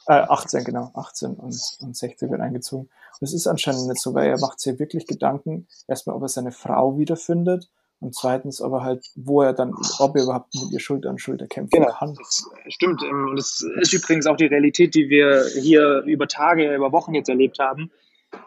Äh, 0.08 0.14
18, 0.14 0.64
genau, 0.64 0.92
18 0.94 1.34
und, 1.36 1.60
und 1.82 1.98
60 1.98 2.30
wird 2.32 2.40
eingezogen. 2.40 2.90
Und 3.20 3.28
es 3.28 3.34
ist 3.34 3.48
anscheinend 3.48 3.88
nicht 3.88 4.02
so, 4.02 4.14
weil 4.14 4.30
er 4.30 4.40
macht 4.40 4.60
sich 4.60 4.80
wirklich 4.80 5.06
Gedanken, 5.06 5.68
erstmal, 5.88 6.16
ob 6.16 6.22
er 6.22 6.30
seine 6.30 6.52
Frau 6.52 6.98
wiederfindet 6.98 7.70
und 8.00 8.16
zweitens 8.16 8.62
aber 8.62 8.84
halt, 8.84 9.06
wo 9.16 9.42
er 9.42 9.54
dann, 9.54 9.74
ob 10.00 10.16
er 10.16 10.24
überhaupt 10.24 10.54
mit 10.54 10.72
ihr 10.72 10.80
Schulter 10.80 11.10
an 11.10 11.18
Schulter 11.18 11.48
kämpfen 11.48 11.82
genau, 11.82 11.92
kann. 11.92 12.16
Das 12.16 12.46
stimmt. 12.70 13.02
Ähm, 13.04 13.30
und 13.32 13.36
das 13.38 13.66
ist 13.82 13.94
übrigens 13.94 14.28
auch 14.28 14.38
die 14.38 14.46
Realität, 14.46 14.96
die 14.96 15.10
wir 15.10 15.46
hier 15.60 16.04
über 16.06 16.28
Tage, 16.28 16.74
über 16.74 16.92
Wochen 16.92 17.14
jetzt 17.14 17.30
erlebt 17.30 17.60
haben. 17.60 17.92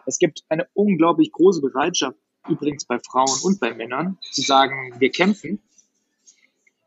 Es 0.05 0.19
gibt 0.19 0.43
eine 0.49 0.67
unglaublich 0.73 1.31
große 1.31 1.61
Bereitschaft 1.61 2.17
übrigens 2.47 2.85
bei 2.85 2.97
Frauen 2.99 3.37
und 3.43 3.59
bei 3.59 3.73
Männern, 3.73 4.17
zu 4.31 4.41
sagen, 4.41 4.95
wir 4.97 5.11
kämpfen. 5.11 5.61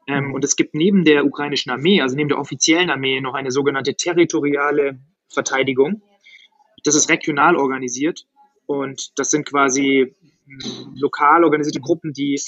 Ähm, 0.06 0.34
und 0.34 0.44
es 0.44 0.56
gibt 0.56 0.74
neben 0.74 1.04
der 1.04 1.24
ukrainischen 1.24 1.70
Armee, 1.70 2.00
also 2.00 2.16
neben 2.16 2.28
der 2.28 2.38
offiziellen 2.38 2.90
Armee, 2.90 3.20
noch 3.20 3.34
eine 3.34 3.50
sogenannte 3.50 3.94
territoriale 3.94 4.98
Verteidigung. 5.28 6.02
Das 6.84 6.94
ist 6.94 7.08
regional 7.08 7.56
organisiert 7.56 8.26
und 8.66 9.18
das 9.18 9.30
sind 9.30 9.46
quasi 9.46 10.14
hm, 10.46 10.94
lokal 10.96 11.44
organisierte 11.44 11.80
Gruppen, 11.80 12.12
die 12.12 12.40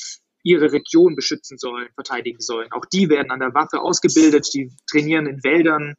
ihre 0.42 0.70
Region 0.72 1.16
beschützen 1.16 1.58
sollen, 1.58 1.88
verteidigen 1.94 2.40
sollen. 2.40 2.70
Auch 2.70 2.84
die 2.84 3.08
werden 3.08 3.32
an 3.32 3.40
der 3.40 3.54
Waffe 3.54 3.80
ausgebildet, 3.80 4.48
die 4.54 4.70
trainieren 4.86 5.26
in 5.26 5.42
Wäldern, 5.42 5.96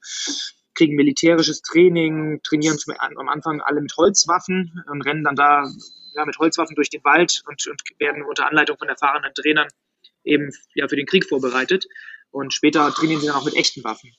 kriegen 0.73 0.95
militärisches 0.95 1.61
Training, 1.61 2.39
trainieren 2.43 2.77
zum, 2.77 2.93
am 2.99 3.27
Anfang 3.27 3.61
alle 3.61 3.81
mit 3.81 3.97
Holzwaffen 3.97 4.83
und 4.89 5.01
rennen 5.01 5.23
dann 5.23 5.35
da 5.35 5.69
ja, 6.15 6.25
mit 6.25 6.37
Holzwaffen 6.37 6.75
durch 6.75 6.89
den 6.89 7.03
Wald 7.03 7.43
und, 7.47 7.67
und 7.67 7.81
werden 7.99 8.23
unter 8.23 8.47
Anleitung 8.47 8.77
von 8.77 8.87
erfahrenen 8.87 9.33
Trainern 9.33 9.67
eben 10.27 10.51
ja, 10.75 10.87
für 10.87 10.95
den 10.95 11.05
Krieg 11.05 11.25
vorbereitet. 11.25 11.87
Und 12.31 12.53
später 12.53 12.91
trainieren 12.93 13.21
sie 13.21 13.27
dann 13.27 13.35
auch 13.35 13.45
mit 13.45 13.55
echten 13.55 13.83
Waffen. 13.83 14.11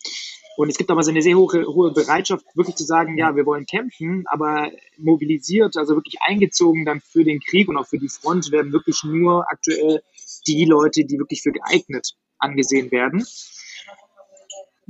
Und 0.56 0.70
es 0.70 0.76
gibt 0.76 0.90
aber 0.90 1.04
so 1.04 1.10
eine 1.10 1.22
sehr 1.22 1.36
hohe, 1.36 1.66
hohe 1.66 1.92
Bereitschaft, 1.92 2.44
wirklich 2.56 2.74
zu 2.74 2.84
sagen, 2.84 3.16
ja, 3.16 3.36
wir 3.36 3.46
wollen 3.46 3.64
kämpfen, 3.64 4.24
aber 4.26 4.72
mobilisiert, 4.96 5.76
also 5.76 5.94
wirklich 5.94 6.16
eingezogen 6.26 6.84
dann 6.84 7.00
für 7.00 7.22
den 7.22 7.38
Krieg 7.38 7.68
und 7.68 7.76
auch 7.76 7.86
für 7.86 7.98
die 7.98 8.08
Front 8.08 8.50
werden 8.50 8.72
wirklich 8.72 9.04
nur 9.04 9.48
aktuell 9.48 10.02
die 10.48 10.64
Leute, 10.64 11.04
die 11.04 11.18
wirklich 11.18 11.42
für 11.42 11.52
geeignet 11.52 12.14
angesehen 12.38 12.90
werden. 12.90 13.24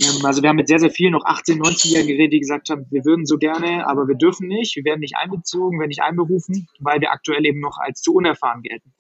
Ähm, 0.01 0.25
also 0.25 0.43
wir 0.43 0.49
haben 0.49 0.57
mit 0.57 0.69
sehr, 0.69 0.79
sehr 0.79 0.91
vielen 0.91 1.13
noch 1.13 1.25
18-, 1.25 1.59
19-Jährigen 1.59 2.17
geredet, 2.17 2.33
die 2.33 2.41
gesagt 2.41 2.71
haben, 2.71 2.87
wir 2.91 3.05
würden 3.05 3.27
so 3.27 3.37
gerne, 3.37 3.87
aber 3.87 4.09
wir 4.09 4.15
dürfen 4.15 4.49
nicht, 4.49 4.77
wir 4.77 4.85
werden 4.85 5.01
nicht 5.01 5.17
einbezogen, 5.17 5.79
werden 5.79 5.89
nicht 5.89 6.03
einberufen, 6.03 6.69
weil 6.79 7.01
wir 7.01 7.13
aktuell 7.13 7.45
eben 7.45 7.61
noch 7.61 7.79
als 7.79 8.01
zu 8.01 8.15
unerfahren 8.15 8.63
gelten. 8.63 8.95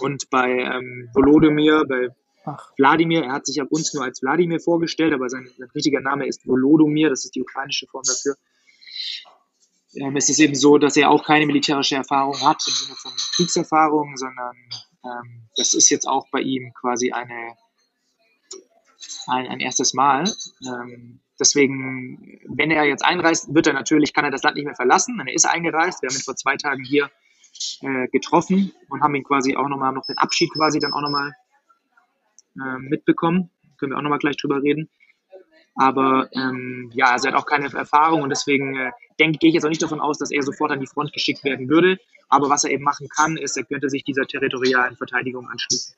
Und 0.00 0.28
bei 0.30 0.50
ähm, 0.50 1.08
Volodymyr, 1.14 1.84
bei 1.88 2.08
Ach. 2.44 2.72
Wladimir, 2.76 3.24
er 3.24 3.32
hat 3.32 3.46
sich 3.46 3.56
ja 3.56 3.64
uns 3.64 3.92
nur 3.92 4.04
als 4.04 4.22
Wladimir 4.22 4.60
vorgestellt, 4.60 5.12
aber 5.12 5.28
sein, 5.28 5.48
sein 5.58 5.68
richtiger 5.74 6.00
Name 6.00 6.26
ist 6.26 6.46
Volodymyr, 6.46 7.10
das 7.10 7.24
ist 7.24 7.34
die 7.34 7.42
ukrainische 7.42 7.86
Form 7.86 8.04
dafür. 8.06 8.36
ähm, 9.94 10.16
ist 10.16 10.30
es 10.30 10.38
eben 10.38 10.54
so, 10.54 10.78
dass 10.78 10.96
er 10.96 11.10
auch 11.10 11.24
keine 11.24 11.46
militärische 11.46 11.96
Erfahrung 11.96 12.40
hat 12.40 12.62
im 12.66 12.72
Sinne 12.72 12.94
von 12.96 13.12
Kriegserfahrung, 13.34 14.16
sondern 14.16 14.56
ähm, 15.04 15.48
das 15.56 15.74
ist 15.74 15.90
jetzt 15.90 16.06
auch 16.06 16.28
bei 16.30 16.40
ihm 16.40 16.72
quasi 16.74 17.12
eine, 17.12 17.54
ein, 19.26 19.46
ein 19.48 19.60
erstes 19.60 19.94
Mal. 19.94 20.24
Ähm, 20.66 21.20
deswegen, 21.40 22.40
wenn 22.48 22.70
er 22.70 22.84
jetzt 22.84 23.04
einreist, 23.04 23.52
wird 23.54 23.66
er 23.66 23.72
natürlich, 23.72 24.12
kann 24.12 24.24
er 24.24 24.30
das 24.30 24.42
Land 24.42 24.56
nicht 24.56 24.66
mehr 24.66 24.76
verlassen. 24.76 25.20
Er 25.26 25.34
ist 25.34 25.46
eingereist. 25.46 26.02
Wir 26.02 26.08
haben 26.08 26.16
ihn 26.16 26.22
vor 26.22 26.36
zwei 26.36 26.56
Tagen 26.56 26.84
hier 26.84 27.10
äh, 27.82 28.08
getroffen 28.08 28.72
und 28.88 29.02
haben 29.02 29.14
ihn 29.14 29.24
quasi 29.24 29.56
auch 29.56 29.68
nochmal, 29.68 29.92
noch 29.92 30.06
den 30.06 30.18
Abschied 30.18 30.52
quasi 30.52 30.78
dann 30.78 30.92
auch 30.92 31.02
nochmal 31.02 31.32
äh, 32.56 32.78
mitbekommen. 32.78 33.50
Können 33.78 33.92
wir 33.92 33.98
auch 33.98 34.02
nochmal 34.02 34.18
gleich 34.18 34.36
drüber 34.36 34.62
reden. 34.62 34.88
Aber 35.74 36.30
ähm, 36.32 36.90
ja, 36.94 37.12
also 37.12 37.28
er 37.28 37.34
hat 37.34 37.40
auch 37.40 37.46
keine 37.46 37.72
Erfahrung 37.72 38.22
und 38.22 38.30
deswegen 38.30 38.76
äh, 38.76 38.92
denke, 39.20 39.38
gehe 39.38 39.48
ich 39.48 39.54
jetzt 39.54 39.64
auch 39.64 39.68
nicht 39.68 39.82
davon 39.82 40.00
aus, 40.00 40.18
dass 40.18 40.30
er 40.30 40.42
sofort 40.42 40.72
an 40.72 40.80
die 40.80 40.86
Front 40.86 41.12
geschickt 41.12 41.44
werden 41.44 41.68
würde. 41.68 41.98
Aber 42.28 42.48
was 42.48 42.64
er 42.64 42.70
eben 42.70 42.82
machen 42.82 43.08
kann, 43.14 43.36
ist, 43.36 43.56
er 43.56 43.64
könnte 43.64 43.90
sich 43.90 44.02
dieser 44.02 44.26
territorialen 44.26 44.96
Verteidigung 44.96 45.48
anschließen. 45.48 45.94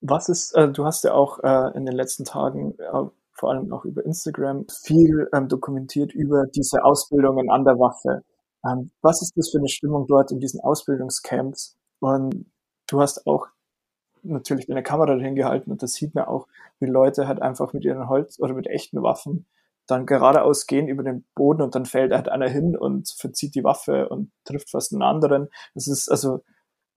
Was 0.00 0.28
ist, 0.28 0.54
äh, 0.54 0.70
du 0.70 0.84
hast 0.84 1.04
ja 1.04 1.14
auch 1.14 1.38
äh, 1.42 1.76
in 1.76 1.86
den 1.86 1.94
letzten 1.94 2.24
Tagen, 2.24 2.74
äh, 2.78 3.08
vor 3.32 3.50
allem 3.50 3.72
auch 3.72 3.84
über 3.84 4.04
Instagram, 4.04 4.66
viel 4.68 5.28
ähm, 5.32 5.48
dokumentiert 5.48 6.12
über 6.12 6.44
diese 6.46 6.84
Ausbildungen 6.84 7.50
an 7.50 7.64
der 7.64 7.78
Waffe. 7.78 8.22
Ähm, 8.66 8.90
was 9.02 9.22
ist 9.22 9.36
das 9.36 9.50
für 9.50 9.58
eine 9.58 9.68
Stimmung 9.68 10.06
dort 10.06 10.32
in 10.32 10.40
diesen 10.40 10.60
Ausbildungscamps? 10.60 11.76
Und 12.00 12.46
du 12.88 13.00
hast 13.00 13.26
auch 13.26 13.48
natürlich 14.22 14.66
deine 14.66 14.82
Kamera 14.82 15.16
dahin 15.16 15.34
gehalten 15.34 15.70
und 15.70 15.82
das 15.82 15.94
sieht 15.94 16.14
man 16.14 16.24
auch, 16.24 16.46
wie 16.80 16.86
Leute 16.86 17.28
halt 17.28 17.42
einfach 17.42 17.72
mit 17.72 17.84
ihren 17.84 18.08
Holz 18.08 18.38
oder 18.40 18.54
mit 18.54 18.66
echten 18.66 19.02
Waffen 19.02 19.46
dann 19.86 20.06
geradeaus 20.06 20.66
gehen 20.66 20.88
über 20.88 21.02
den 21.02 21.24
Boden 21.34 21.62
und 21.62 21.74
dann 21.74 21.84
fällt 21.84 22.12
halt 22.12 22.28
einer 22.28 22.48
hin 22.48 22.76
und 22.76 23.10
verzieht 23.10 23.54
die 23.54 23.64
Waffe 23.64 24.08
und 24.08 24.30
trifft 24.44 24.70
fast 24.70 24.92
einen 24.92 25.02
anderen. 25.02 25.48
Das 25.74 25.88
ist 25.88 26.10
also, 26.10 26.42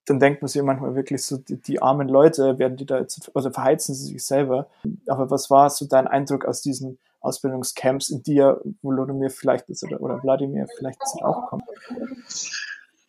dann 0.08 0.20
denkt 0.20 0.42
man 0.42 0.48
sich 0.48 0.62
manchmal 0.64 0.96
wirklich 0.96 1.22
so, 1.22 1.38
die, 1.38 1.62
die 1.62 1.82
armen 1.82 2.08
Leute 2.08 2.58
werden 2.58 2.78
die 2.78 2.86
da 2.86 3.00
jetzt, 3.00 3.30
oder 3.36 3.52
verheizen 3.52 3.94
sie 3.94 4.14
sich 4.14 4.26
selber. 4.26 4.70
Aber 5.08 5.30
was 5.30 5.50
war 5.50 5.70
so 5.70 5.86
dein 5.86 6.08
Eindruck 6.08 6.46
aus 6.46 6.62
diesen 6.62 6.98
Ausbildungscamps, 7.20 8.10
in 8.10 8.24
die 8.24 8.36
ja 8.36 8.58
Volodymyr 8.82 9.30
vielleicht 9.30 9.68
ist 9.70 9.84
oder, 9.84 10.00
oder 10.02 10.24
Wladimir 10.24 10.68
vielleicht 10.78 11.02
auch 11.22 11.50
kommt? 11.50 11.64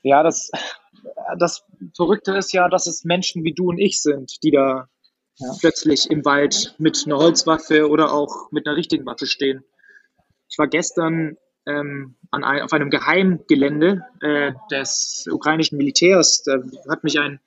Ja, 0.03 0.25
das, 0.25 0.51
das 1.39 1.65
Verrückte 1.95 2.37
ist 2.37 2.53
ja, 2.53 2.69
dass 2.69 2.89
es 2.89 3.05
Menschen 3.05 3.45
wie 3.45 3.55
du 3.55 3.69
und 3.69 3.79
ich 3.79 4.03
sind, 4.03 4.43
die 4.43 4.51
da 4.51 4.89
ja. 5.37 5.55
plötzlich 5.61 6.11
im 6.11 6.25
Wald 6.25 6.75
mit 6.79 7.05
einer 7.07 7.19
Holzwaffe 7.19 7.89
oder 7.89 8.13
auch 8.13 8.51
mit 8.51 8.67
einer 8.67 8.77
richtigen 8.77 9.07
Waffe 9.07 9.27
stehen. 9.27 9.63
Ich 10.49 10.59
war 10.59 10.67
gestern 10.67 11.37
ähm, 11.69 12.17
an 12.31 12.45
ein, 12.45 12.63
auf 12.63 12.73
einem 12.73 12.91
Geheimgelände 12.91 14.03
äh, 14.21 14.53
des 14.71 15.29
ukrainischen 15.31 15.77
Militärs. 15.79 16.43
Da 16.43 16.59
hat 16.89 17.05
mich 17.05 17.19
ein, 17.21 17.41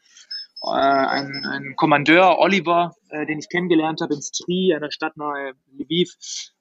äh, 0.64 0.70
ein, 0.70 1.46
ein 1.46 1.76
Kommandeur, 1.76 2.38
Oliver, 2.40 2.96
äh, 3.10 3.26
den 3.26 3.40
ich 3.40 3.50
kennengelernt 3.50 4.02
habe 4.02 4.14
in 4.14 4.22
Stri, 4.22 4.74
einer 4.76 4.92
Stadt 4.92 5.18
nahe 5.18 5.54
Lviv, 5.78 6.14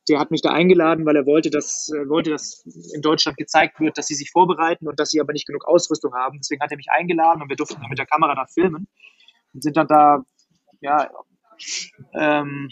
der 0.09 0.19
hat 0.19 0.31
mich 0.31 0.43
da 0.43 0.51
eingeladen, 0.51 1.05
weil 1.07 1.17
er 1.17 1.27
wollte, 1.27 1.51
dass, 1.51 1.91
äh, 1.95 2.09
wollte, 2.09 2.31
dass 2.31 2.65
in 2.95 3.03
Deutschland 3.03 3.37
gezeigt 3.37 3.79
wird, 3.79 3.99
dass 3.99 4.07
sie 4.07 4.15
sich 4.15 4.31
vorbereiten 4.31 4.89
und 4.89 4.99
dass 4.99 5.11
sie 5.11 5.21
aber 5.21 5.33
nicht 5.33 5.47
genug 5.47 5.67
Ausrüstung 5.69 6.15
haben. 6.15 6.39
Deswegen 6.39 6.63
hat 6.63 6.71
er 6.71 6.79
mich 6.79 6.91
eingeladen 6.91 7.43
und 7.43 7.49
wir 7.49 7.57
durften 7.57 7.81
mit 7.89 7.99
der 7.99 8.07
Kamera 8.07 8.35
da 8.35 8.47
filmen 8.47 8.89
und 9.53 9.63
sind 9.63 9.77
dann 9.77 9.87
da 9.87 10.25
ja, 10.81 11.11
ähm, 12.15 12.71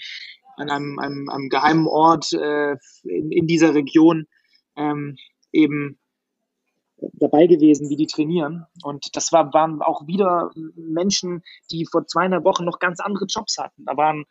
an 0.56 0.70
einem, 0.70 0.98
einem, 0.98 1.28
einem 1.28 1.48
geheimen 1.48 1.86
Ort 1.86 2.32
äh, 2.32 2.72
in, 3.04 3.30
in 3.30 3.46
dieser 3.46 3.74
Region 3.74 4.26
ähm, 4.78 5.16
eben 5.52 5.98
dabei 7.12 7.46
gewesen, 7.46 7.90
wie 7.90 7.96
die 7.96 8.06
trainieren. 8.06 8.66
Und 8.82 9.14
das 9.16 9.32
war, 9.32 9.52
waren 9.52 9.82
auch 9.82 10.06
wieder 10.06 10.50
Menschen, 10.74 11.42
die 11.70 11.86
vor 11.86 12.06
zweieinhalb 12.06 12.44
Wochen 12.44 12.64
noch 12.64 12.78
ganz 12.78 13.00
andere 13.00 13.26
Jobs 13.26 13.58
hatten. 13.58 13.84
Da 13.84 13.96
waren 13.96 14.24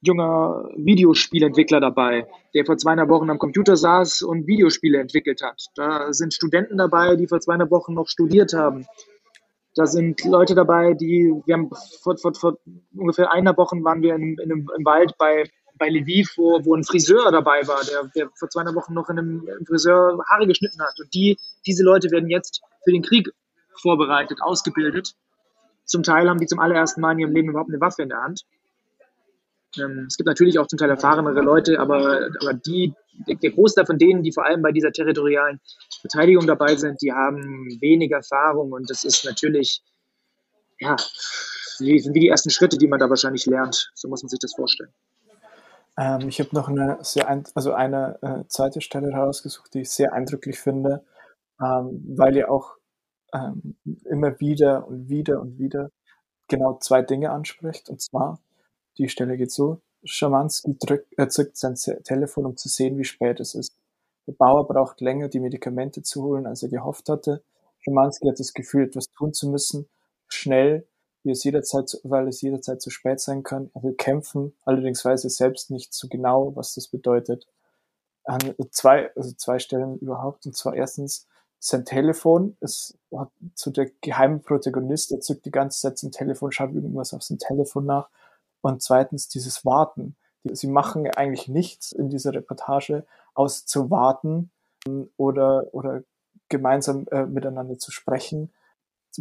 junger 0.00 0.68
Videospielentwickler 0.76 1.80
dabei, 1.80 2.26
der 2.54 2.64
vor 2.64 2.76
zweieinhalb 2.76 3.10
Wochen 3.10 3.30
am 3.30 3.38
Computer 3.38 3.76
saß 3.76 4.22
und 4.22 4.46
Videospiele 4.46 5.00
entwickelt 5.00 5.42
hat. 5.42 5.66
Da 5.74 6.12
sind 6.12 6.34
Studenten 6.34 6.78
dabei, 6.78 7.16
die 7.16 7.26
vor 7.26 7.40
zweieinhalb 7.40 7.70
Wochen 7.70 7.94
noch 7.94 8.08
studiert 8.08 8.52
haben. 8.52 8.86
Da 9.74 9.86
sind 9.86 10.24
Leute 10.24 10.54
dabei, 10.54 10.94
die, 10.94 11.34
wir 11.44 11.54
haben 11.54 11.70
vor, 12.02 12.16
vor, 12.16 12.34
vor 12.34 12.58
ungefähr 12.94 13.30
einer 13.30 13.56
Woche 13.56 13.76
waren 13.84 14.00
wir 14.00 14.14
in, 14.14 14.38
in 14.38 14.52
einem, 14.52 14.70
im 14.76 14.84
Wald 14.84 15.12
bei, 15.18 15.44
bei 15.78 15.88
Lviv, 15.88 16.32
wo, 16.36 16.64
wo 16.64 16.74
ein 16.74 16.84
Friseur 16.84 17.30
dabei 17.30 17.66
war, 17.66 17.80
der, 17.84 18.10
der 18.14 18.30
vor 18.34 18.48
zwei 18.48 18.64
Wochen 18.74 18.94
noch 18.94 19.08
in 19.10 19.18
einem 19.18 19.48
Friseur 19.66 20.18
Haare 20.28 20.46
geschnitten 20.46 20.80
hat. 20.80 20.98
Und 20.98 21.12
die, 21.14 21.38
diese 21.66 21.84
Leute 21.84 22.10
werden 22.10 22.28
jetzt 22.28 22.62
für 22.84 22.92
den 22.92 23.02
Krieg 23.02 23.30
vorbereitet, 23.80 24.38
ausgebildet. 24.40 25.14
Zum 25.84 26.02
Teil 26.02 26.28
haben 26.28 26.38
die 26.38 26.46
zum 26.46 26.58
allerersten 26.58 27.00
Mal 27.00 27.12
in 27.12 27.20
ihrem 27.20 27.34
Leben 27.34 27.50
überhaupt 27.50 27.70
eine 27.70 27.80
Waffe 27.80 28.02
in 28.02 28.08
der 28.08 28.22
Hand. 28.22 28.44
Ähm, 29.78 30.06
es 30.08 30.16
gibt 30.16 30.26
natürlich 30.26 30.58
auch 30.58 30.66
zum 30.66 30.78
Teil 30.78 30.90
erfahrenere 30.90 31.40
Leute, 31.42 31.78
aber, 31.78 32.28
aber 32.40 32.54
die, 32.54 32.94
der 33.26 33.50
Großteil 33.50 33.86
von 33.86 33.98
denen, 33.98 34.22
die 34.22 34.32
vor 34.32 34.44
allem 34.44 34.62
bei 34.62 34.72
dieser 34.72 34.92
territorialen 34.92 35.60
Verteidigung 36.00 36.46
dabei 36.46 36.76
sind, 36.76 37.00
die 37.02 37.12
haben 37.12 37.66
wenig 37.80 38.10
Erfahrung 38.10 38.72
und 38.72 38.88
das 38.90 39.04
ist 39.04 39.24
natürlich, 39.24 39.82
ja, 40.78 40.96
wie, 41.78 42.02
wie 42.12 42.20
die 42.20 42.28
ersten 42.28 42.50
Schritte, 42.50 42.78
die 42.78 42.88
man 42.88 42.98
da 42.98 43.08
wahrscheinlich 43.08 43.46
lernt. 43.46 43.90
So 43.94 44.08
muss 44.08 44.22
man 44.22 44.28
sich 44.28 44.38
das 44.38 44.54
vorstellen. 44.54 44.92
Ähm, 45.98 46.28
ich 46.28 46.40
habe 46.40 46.50
noch 46.52 46.68
eine 46.68 46.98
sehr, 47.02 47.28
also 47.28 47.72
eine 47.72 48.18
äh, 48.22 48.48
zweite 48.48 48.80
Stelle 48.80 49.12
herausgesucht, 49.12 49.74
die 49.74 49.80
ich 49.82 49.90
sehr 49.90 50.12
eindrücklich 50.12 50.58
finde, 50.58 51.04
ähm, 51.60 52.04
weil 52.16 52.36
ihr 52.36 52.50
auch 52.50 52.76
ähm, 53.32 53.76
immer 54.04 54.38
wieder 54.40 54.86
und 54.86 55.08
wieder 55.08 55.40
und 55.40 55.58
wieder 55.58 55.90
genau 56.48 56.78
zwei 56.78 57.02
Dinge 57.02 57.30
anspricht. 57.30 57.88
Und 57.88 58.00
zwar 58.00 58.40
die 58.98 59.08
Stelle 59.08 59.36
geht 59.36 59.52
so. 59.52 59.80
Schamanski 60.04 60.76
drückt, 60.78 61.12
er 61.16 61.28
zückt 61.28 61.56
sein 61.56 61.74
Telefon, 62.04 62.46
um 62.46 62.56
zu 62.56 62.68
sehen, 62.68 62.98
wie 62.98 63.04
spät 63.04 63.40
es 63.40 63.54
ist. 63.54 63.76
Der 64.26 64.32
Bauer 64.32 64.66
braucht 64.66 65.00
länger, 65.00 65.28
die 65.28 65.40
Medikamente 65.40 66.02
zu 66.02 66.22
holen, 66.22 66.46
als 66.46 66.62
er 66.62 66.68
gehofft 66.68 67.08
hatte. 67.08 67.42
Schamanski 67.80 68.28
hat 68.28 68.38
das 68.38 68.52
Gefühl, 68.52 68.84
etwas 68.84 69.10
tun 69.10 69.32
zu 69.32 69.48
müssen, 69.48 69.88
schnell, 70.28 70.86
wie 71.26 71.32
es 71.32 71.44
jederzeit, 71.44 71.98
weil 72.04 72.28
es 72.28 72.40
jederzeit 72.40 72.80
zu 72.80 72.90
spät 72.90 73.20
sein 73.20 73.42
kann. 73.42 73.70
Er 73.74 73.82
will 73.82 73.94
kämpfen, 73.94 74.54
allerdings 74.64 75.04
weiß 75.04 75.24
er 75.24 75.30
selbst 75.30 75.70
nicht 75.70 75.92
so 75.92 76.08
genau, 76.08 76.54
was 76.54 76.74
das 76.74 76.86
bedeutet. 76.86 77.46
An 78.24 78.38
zwei, 78.70 79.10
also 79.16 79.32
zwei 79.32 79.58
Stellen 79.58 79.98
überhaupt. 79.98 80.46
Und 80.46 80.56
zwar 80.56 80.74
erstens, 80.74 81.26
sein 81.58 81.84
Telefon, 81.84 82.56
es 82.60 82.96
hat 83.12 83.30
so 83.54 83.70
der 83.70 83.90
geheime 84.00 84.38
Protagonist, 84.38 85.10
er 85.10 85.20
zückt 85.20 85.44
die 85.46 85.50
ganze 85.50 85.80
Zeit 85.80 85.98
sein 85.98 86.12
Telefon, 86.12 86.52
schaut 86.52 86.72
irgendwas 86.72 87.12
auf 87.12 87.22
sein 87.22 87.38
Telefon 87.38 87.86
nach 87.86 88.08
und 88.60 88.82
zweitens 88.82 89.28
dieses 89.28 89.64
Warten. 89.64 90.16
Sie 90.44 90.68
machen 90.68 91.10
eigentlich 91.10 91.48
nichts 91.48 91.90
in 91.90 92.08
dieser 92.08 92.34
Reportage, 92.34 93.04
aus 93.34 93.66
zu 93.66 93.90
warten 93.90 94.50
ähm, 94.86 95.10
oder, 95.16 95.66
oder 95.72 96.04
gemeinsam 96.48 97.06
äh, 97.10 97.26
miteinander 97.26 97.78
zu 97.78 97.90
sprechen. 97.90 98.52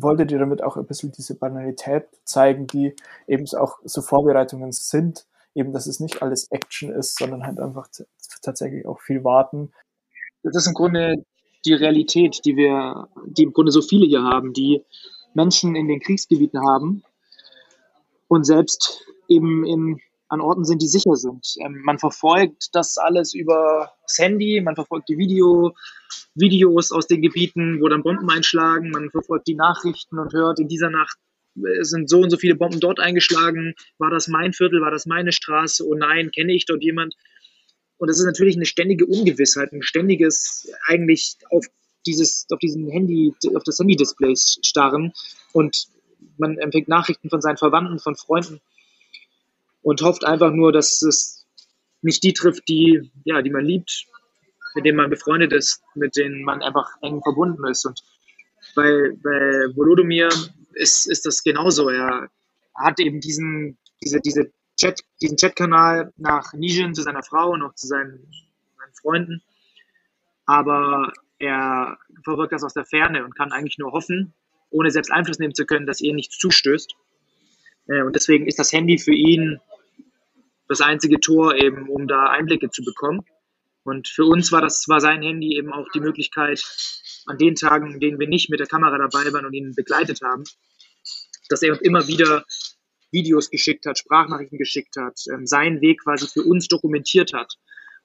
Wolltet 0.01 0.31
ihr 0.31 0.39
damit 0.39 0.63
auch 0.63 0.77
ein 0.77 0.85
bisschen 0.85 1.11
diese 1.11 1.35
Banalität 1.35 2.05
zeigen, 2.23 2.67
die 2.67 2.95
eben 3.27 3.45
auch 3.57 3.79
so 3.83 4.01
Vorbereitungen 4.01 4.71
sind, 4.71 5.25
eben, 5.53 5.71
dass 5.71 5.87
es 5.87 5.99
nicht 5.99 6.21
alles 6.21 6.51
Action 6.51 6.91
ist, 6.91 7.17
sondern 7.17 7.45
halt 7.45 7.59
einfach 7.59 7.87
tatsächlich 8.41 8.85
auch 8.85 8.99
viel 8.99 9.23
warten. 9.23 9.71
Das 10.43 10.55
ist 10.55 10.67
im 10.67 10.73
Grunde 10.73 11.25
die 11.65 11.73
Realität, 11.73 12.41
die 12.45 12.55
wir, 12.55 13.07
die 13.25 13.43
im 13.43 13.53
Grunde 13.53 13.71
so 13.71 13.81
viele 13.81 14.05
hier 14.05 14.23
haben, 14.23 14.53
die 14.53 14.83
Menschen 15.33 15.75
in 15.75 15.87
den 15.87 15.99
Kriegsgebieten 15.99 16.59
haben 16.59 17.03
und 18.27 18.45
selbst 18.45 19.05
eben 19.27 19.65
in, 19.65 19.99
an 20.27 20.41
Orten 20.41 20.65
sind, 20.65 20.81
die 20.81 20.87
sicher 20.87 21.15
sind. 21.15 21.55
Ähm, 21.59 21.81
man 21.83 21.99
verfolgt 21.99 22.69
das 22.73 22.97
alles 22.97 23.33
über 23.33 23.91
das 24.03 24.17
Handy, 24.17 24.61
man 24.61 24.75
verfolgt 24.75 25.09
die 25.09 25.17
Video, 25.17 25.75
Videos 26.33 26.91
aus 26.91 27.07
den 27.07 27.21
Gebieten, 27.21 27.81
wo 27.81 27.87
dann 27.87 28.03
Bomben 28.03 28.29
einschlagen, 28.29 28.91
man 28.91 29.09
verfolgt 29.09 29.47
die 29.47 29.55
Nachrichten 29.55 30.17
und 30.17 30.33
hört, 30.33 30.59
in 30.59 30.67
dieser 30.67 30.89
Nacht 30.89 31.17
äh, 31.57 31.83
sind 31.83 32.09
so 32.09 32.21
und 32.21 32.29
so 32.29 32.37
viele 32.37 32.55
Bomben 32.55 32.79
dort 32.79 32.99
eingeschlagen, 32.99 33.75
war 33.97 34.09
das 34.09 34.27
mein 34.27 34.53
Viertel, 34.53 34.81
war 34.81 34.91
das 34.91 35.05
meine 35.05 35.31
Straße, 35.31 35.85
oh 35.85 35.93
nein, 35.93 36.31
kenne 36.31 36.53
ich 36.53 36.65
dort 36.65 36.83
jemand? 36.83 37.15
Und 37.97 38.09
das 38.09 38.19
ist 38.19 38.25
natürlich 38.25 38.55
eine 38.55 38.65
ständige 38.65 39.05
Ungewissheit, 39.05 39.71
ein 39.71 39.83
ständiges 39.83 40.69
eigentlich 40.87 41.37
auf 41.49 41.65
dieses, 42.05 42.45
auf 42.51 42.59
diesen 42.59 42.89
Handy, 42.89 43.33
auf 43.55 43.63
das 43.63 43.79
Handy-Display 43.79 44.33
starren 44.35 45.13
und 45.53 45.87
man 46.37 46.57
empfängt 46.57 46.87
Nachrichten 46.87 47.29
von 47.29 47.41
seinen 47.41 47.57
Verwandten, 47.57 47.99
von 47.99 48.15
Freunden 48.15 48.59
und 49.85 50.01
hofft 50.01 50.25
einfach 50.25 50.51
nur, 50.51 50.71
dass 50.71 51.03
es 51.03 51.45
nicht 52.01 52.23
die 52.23 52.33
trifft, 52.33 52.67
die, 52.67 53.11
ja, 53.23 53.43
die 53.43 53.51
man 53.51 53.63
liebt, 53.63 54.07
mit 54.73 54.83
denen 54.83 54.97
man 54.97 55.11
befreundet 55.11 55.53
ist, 55.53 55.83
mit 55.93 56.17
denen 56.17 56.43
man 56.43 56.63
einfach 56.63 56.89
eng 57.03 57.21
verbunden 57.21 57.63
ist. 57.67 57.85
Und 57.85 58.01
bei, 58.75 59.11
bei 59.21 59.75
Volodymyr 59.75 60.29
ist, 60.73 61.05
ist 61.05 61.27
das 61.27 61.43
genauso. 61.43 61.89
Er 61.89 62.29
hat 62.73 62.99
eben 62.99 63.19
diesen, 63.21 63.77
diese, 64.03 64.19
diese 64.21 64.51
Chat, 64.75 65.01
diesen 65.21 65.37
Chatkanal 65.37 66.11
nach 66.17 66.51
Nijin 66.53 66.95
zu 66.95 67.03
seiner 67.03 67.21
Frau 67.21 67.51
und 67.51 67.61
auch 67.61 67.75
zu 67.75 67.85
seinen, 67.85 68.27
seinen 68.79 68.93
Freunden. 68.99 69.43
Aber 70.47 71.13
er 71.37 71.99
verfolgt 72.23 72.53
das 72.53 72.63
aus 72.63 72.73
der 72.73 72.85
Ferne 72.85 73.23
und 73.23 73.35
kann 73.35 73.51
eigentlich 73.51 73.77
nur 73.77 73.91
hoffen, 73.91 74.33
ohne 74.71 74.89
selbst 74.89 75.11
Einfluss 75.11 75.37
nehmen 75.37 75.53
zu 75.53 75.67
können, 75.67 75.85
dass 75.85 76.01
ihr 76.01 76.15
nichts 76.15 76.39
zustößt. 76.39 76.95
Äh, 77.87 78.01
und 78.01 78.15
deswegen 78.15 78.47
ist 78.47 78.57
das 78.57 78.73
Handy 78.73 78.97
für 78.97 79.13
ihn 79.13 79.59
das 80.67 80.81
einzige 80.81 81.19
Tor 81.19 81.55
eben, 81.55 81.89
um 81.89 82.07
da 82.07 82.27
Einblicke 82.27 82.69
zu 82.69 82.83
bekommen. 82.83 83.21
Und 83.83 84.07
für 84.07 84.25
uns 84.25 84.51
war 84.51 84.61
das, 84.61 84.87
war 84.87 84.99
sein 84.99 85.21
Handy 85.21 85.57
eben 85.57 85.71
auch 85.71 85.87
die 85.93 85.99
Möglichkeit, 85.99 86.63
an 87.27 87.37
den 87.37 87.55
Tagen, 87.55 87.93
in 87.93 87.99
denen 87.99 88.19
wir 88.19 88.27
nicht 88.27 88.49
mit 88.49 88.59
der 88.59 88.67
Kamera 88.67 88.97
dabei 88.97 89.31
waren 89.31 89.45
und 89.45 89.53
ihn 89.53 89.73
begleitet 89.75 90.21
haben, 90.23 90.43
dass 91.49 91.61
er 91.61 91.73
uns 91.73 91.81
immer 91.81 92.07
wieder 92.07 92.45
Videos 93.11 93.49
geschickt 93.49 93.85
hat, 93.85 93.97
Sprachnachrichten 93.97 94.57
geschickt 94.57 94.95
hat, 94.97 95.19
ähm, 95.31 95.45
seinen 95.45 95.81
Weg 95.81 96.03
quasi 96.03 96.27
für 96.27 96.43
uns 96.43 96.67
dokumentiert 96.67 97.33
hat. 97.33 97.53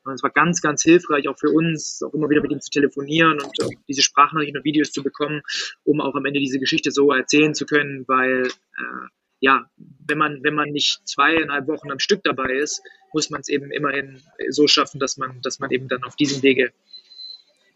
Und 0.05 0.15
es 0.15 0.23
war 0.23 0.31
ganz, 0.31 0.63
ganz 0.63 0.83
hilfreich, 0.83 1.29
auch 1.29 1.39
für 1.39 1.51
uns, 1.51 2.03
auch 2.03 2.15
immer 2.15 2.31
wieder 2.31 2.41
mit 2.41 2.53
ihm 2.53 2.61
zu 2.61 2.71
telefonieren 2.71 3.39
und 3.41 3.53
diese 3.89 4.03
Sprachnachrichten 4.03 4.59
und 4.59 4.65
Videos 4.65 4.93
zu 4.93 5.03
bekommen, 5.03 5.43
um 5.85 6.01
auch 6.01 6.15
am 6.15 6.25
Ende 6.25 6.41
diese 6.41 6.59
Geschichte 6.59 6.91
so 6.91 7.13
erzählen 7.13 7.55
zu 7.55 7.67
können, 7.67 8.05
weil 8.07 8.47
äh, 8.47 9.09
ja, 9.41 9.67
wenn 10.07 10.19
man, 10.19 10.43
wenn 10.43 10.55
man 10.55 10.71
nicht 10.71 11.01
zweieinhalb 11.07 11.67
Wochen 11.67 11.91
am 11.91 11.99
Stück 11.99 12.23
dabei 12.23 12.53
ist, 12.53 12.83
muss 13.13 13.31
man 13.31 13.41
es 13.41 13.49
eben 13.49 13.73
immerhin 13.73 14.23
so 14.51 14.69
schaffen, 14.69 15.01
dass 15.01 15.17
man, 15.17 15.41
dass 15.43 15.59
man 15.59 15.71
eben 15.71 15.89
dann 15.89 16.05
auf 16.05 16.15
diesem 16.15 16.43
Wege 16.43 16.73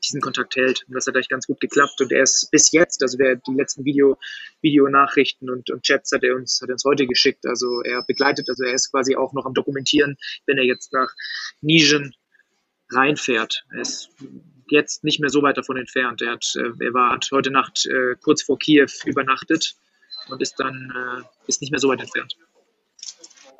diesen 0.04 0.20
Kontakt 0.20 0.54
hält. 0.56 0.84
Und 0.86 0.94
das 0.94 1.06
hat 1.06 1.14
eigentlich 1.14 1.30
ganz 1.30 1.46
gut 1.46 1.60
geklappt. 1.60 2.00
Und 2.00 2.12
er 2.12 2.22
ist 2.22 2.50
bis 2.50 2.70
jetzt, 2.72 3.02
also 3.02 3.18
wer 3.18 3.36
die 3.36 3.54
letzten 3.54 3.84
Video, 3.86 4.18
Videonachrichten 4.60 5.48
und, 5.48 5.70
und 5.70 5.82
Chats 5.82 6.12
hat 6.12 6.22
er 6.22 6.36
uns, 6.36 6.60
hat 6.60 6.68
er 6.68 6.74
uns 6.74 6.84
heute 6.84 7.06
geschickt. 7.06 7.46
Also 7.46 7.80
er 7.82 8.04
begleitet, 8.06 8.48
also 8.50 8.64
er 8.64 8.74
ist 8.74 8.90
quasi 8.90 9.16
auch 9.16 9.32
noch 9.32 9.46
am 9.46 9.54
Dokumentieren, 9.54 10.16
wenn 10.46 10.58
er 10.58 10.64
jetzt 10.64 10.92
nach 10.92 11.10
Nijin 11.62 12.14
reinfährt. 12.90 13.64
Er 13.72 13.80
ist 13.80 14.10
jetzt 14.68 15.04
nicht 15.04 15.20
mehr 15.20 15.30
so 15.30 15.42
weit 15.42 15.56
davon 15.56 15.78
entfernt. 15.78 16.20
Er 16.20 16.32
hat, 16.32 16.54
äh, 16.56 16.84
er 16.84 16.92
war, 16.92 17.12
hat 17.12 17.30
heute 17.32 17.50
Nacht 17.50 17.86
äh, 17.86 18.16
kurz 18.20 18.42
vor 18.42 18.58
Kiew 18.58 18.88
übernachtet 19.06 19.76
und 20.28 20.42
ist 20.42 20.58
dann 20.58 20.92
äh, 20.94 21.22
ist 21.46 21.60
nicht 21.60 21.70
mehr 21.70 21.80
so 21.80 21.88
weit 21.88 22.00
entfernt. 22.00 22.36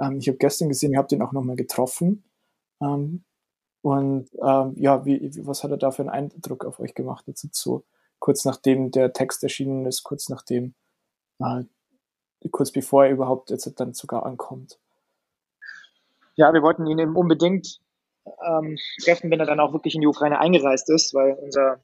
Ähm, 0.01 0.19
ich 0.19 0.29
habe 0.29 0.39
gestern 0.39 0.69
gesehen, 0.69 0.93
ihr 0.93 0.99
habt 0.99 1.13
ihn 1.13 1.23
auch 1.23 1.33
nochmal 1.33 1.57
getroffen. 1.57 2.25
Ähm, 2.81 3.25
und 3.83 4.31
ähm, 4.43 4.75
ja, 4.77 5.05
wie, 5.05 5.31
was 5.45 5.63
hat 5.63 5.71
er 5.71 5.77
da 5.77 5.91
für 5.91 6.03
einen 6.03 6.31
Eindruck 6.33 6.65
auf 6.65 6.81
euch 6.81 6.95
gemacht? 6.95 7.25
Jetzt 7.27 7.55
so 7.55 7.85
kurz 8.19 8.47
nachdem 8.47 8.91
der 8.91 9.13
Text 9.13 9.43
erschienen 9.43 9.85
ist, 9.85 10.03
kurz 10.03 10.31
nachdem, 10.31 10.75
äh, 11.41 11.65
kurz 12.51 12.73
bevor 12.73 13.05
er 13.05 13.11
überhaupt 13.11 13.51
jetzt 13.51 13.71
dann 13.79 13.93
sogar 13.93 14.25
ankommt. 14.25 14.79
Ja, 16.35 16.53
wir 16.55 16.63
wollten 16.63 16.87
ihn 16.87 16.99
eben 16.99 17.17
unbedingt 17.17 17.81
ähm, 18.47 18.79
treffen, 19.03 19.31
wenn 19.31 19.41
er 19.41 19.47
dann 19.47 19.61
auch 19.61 19.75
wirklich 19.75 19.95
in 19.95 20.01
die 20.01 20.07
Ukraine 20.07 20.41
eingereist 20.41 20.89
ist, 20.89 21.13
weil 21.13 21.35
unser, 21.35 21.81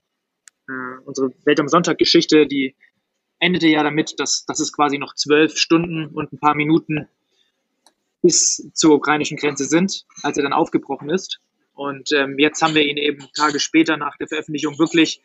äh, 0.68 0.98
unsere 1.04 1.30
Welt 1.44 1.60
am 1.60 1.68
Sonntag-Geschichte, 1.68 2.46
die 2.46 2.74
endete 3.40 3.66
ja 3.66 3.82
damit, 3.82 4.20
dass, 4.20 4.44
dass 4.44 4.60
es 4.60 4.72
quasi 4.72 4.98
noch 4.98 5.14
zwölf 5.14 5.56
Stunden 5.56 6.06
und 6.06 6.32
ein 6.32 6.38
paar 6.38 6.54
Minuten 6.54 7.08
bis 8.22 8.70
zur 8.74 8.94
ukrainischen 8.94 9.38
Grenze 9.38 9.64
sind, 9.64 10.04
als 10.22 10.36
er 10.36 10.42
dann 10.42 10.52
aufgebrochen 10.52 11.10
ist. 11.10 11.40
Und 11.74 12.12
ähm, 12.12 12.38
jetzt 12.38 12.62
haben 12.62 12.74
wir 12.74 12.84
ihn 12.84 12.98
eben 12.98 13.26
Tage 13.34 13.58
später 13.58 13.96
nach 13.96 14.16
der 14.18 14.28
Veröffentlichung 14.28 14.78
wirklich 14.78 15.22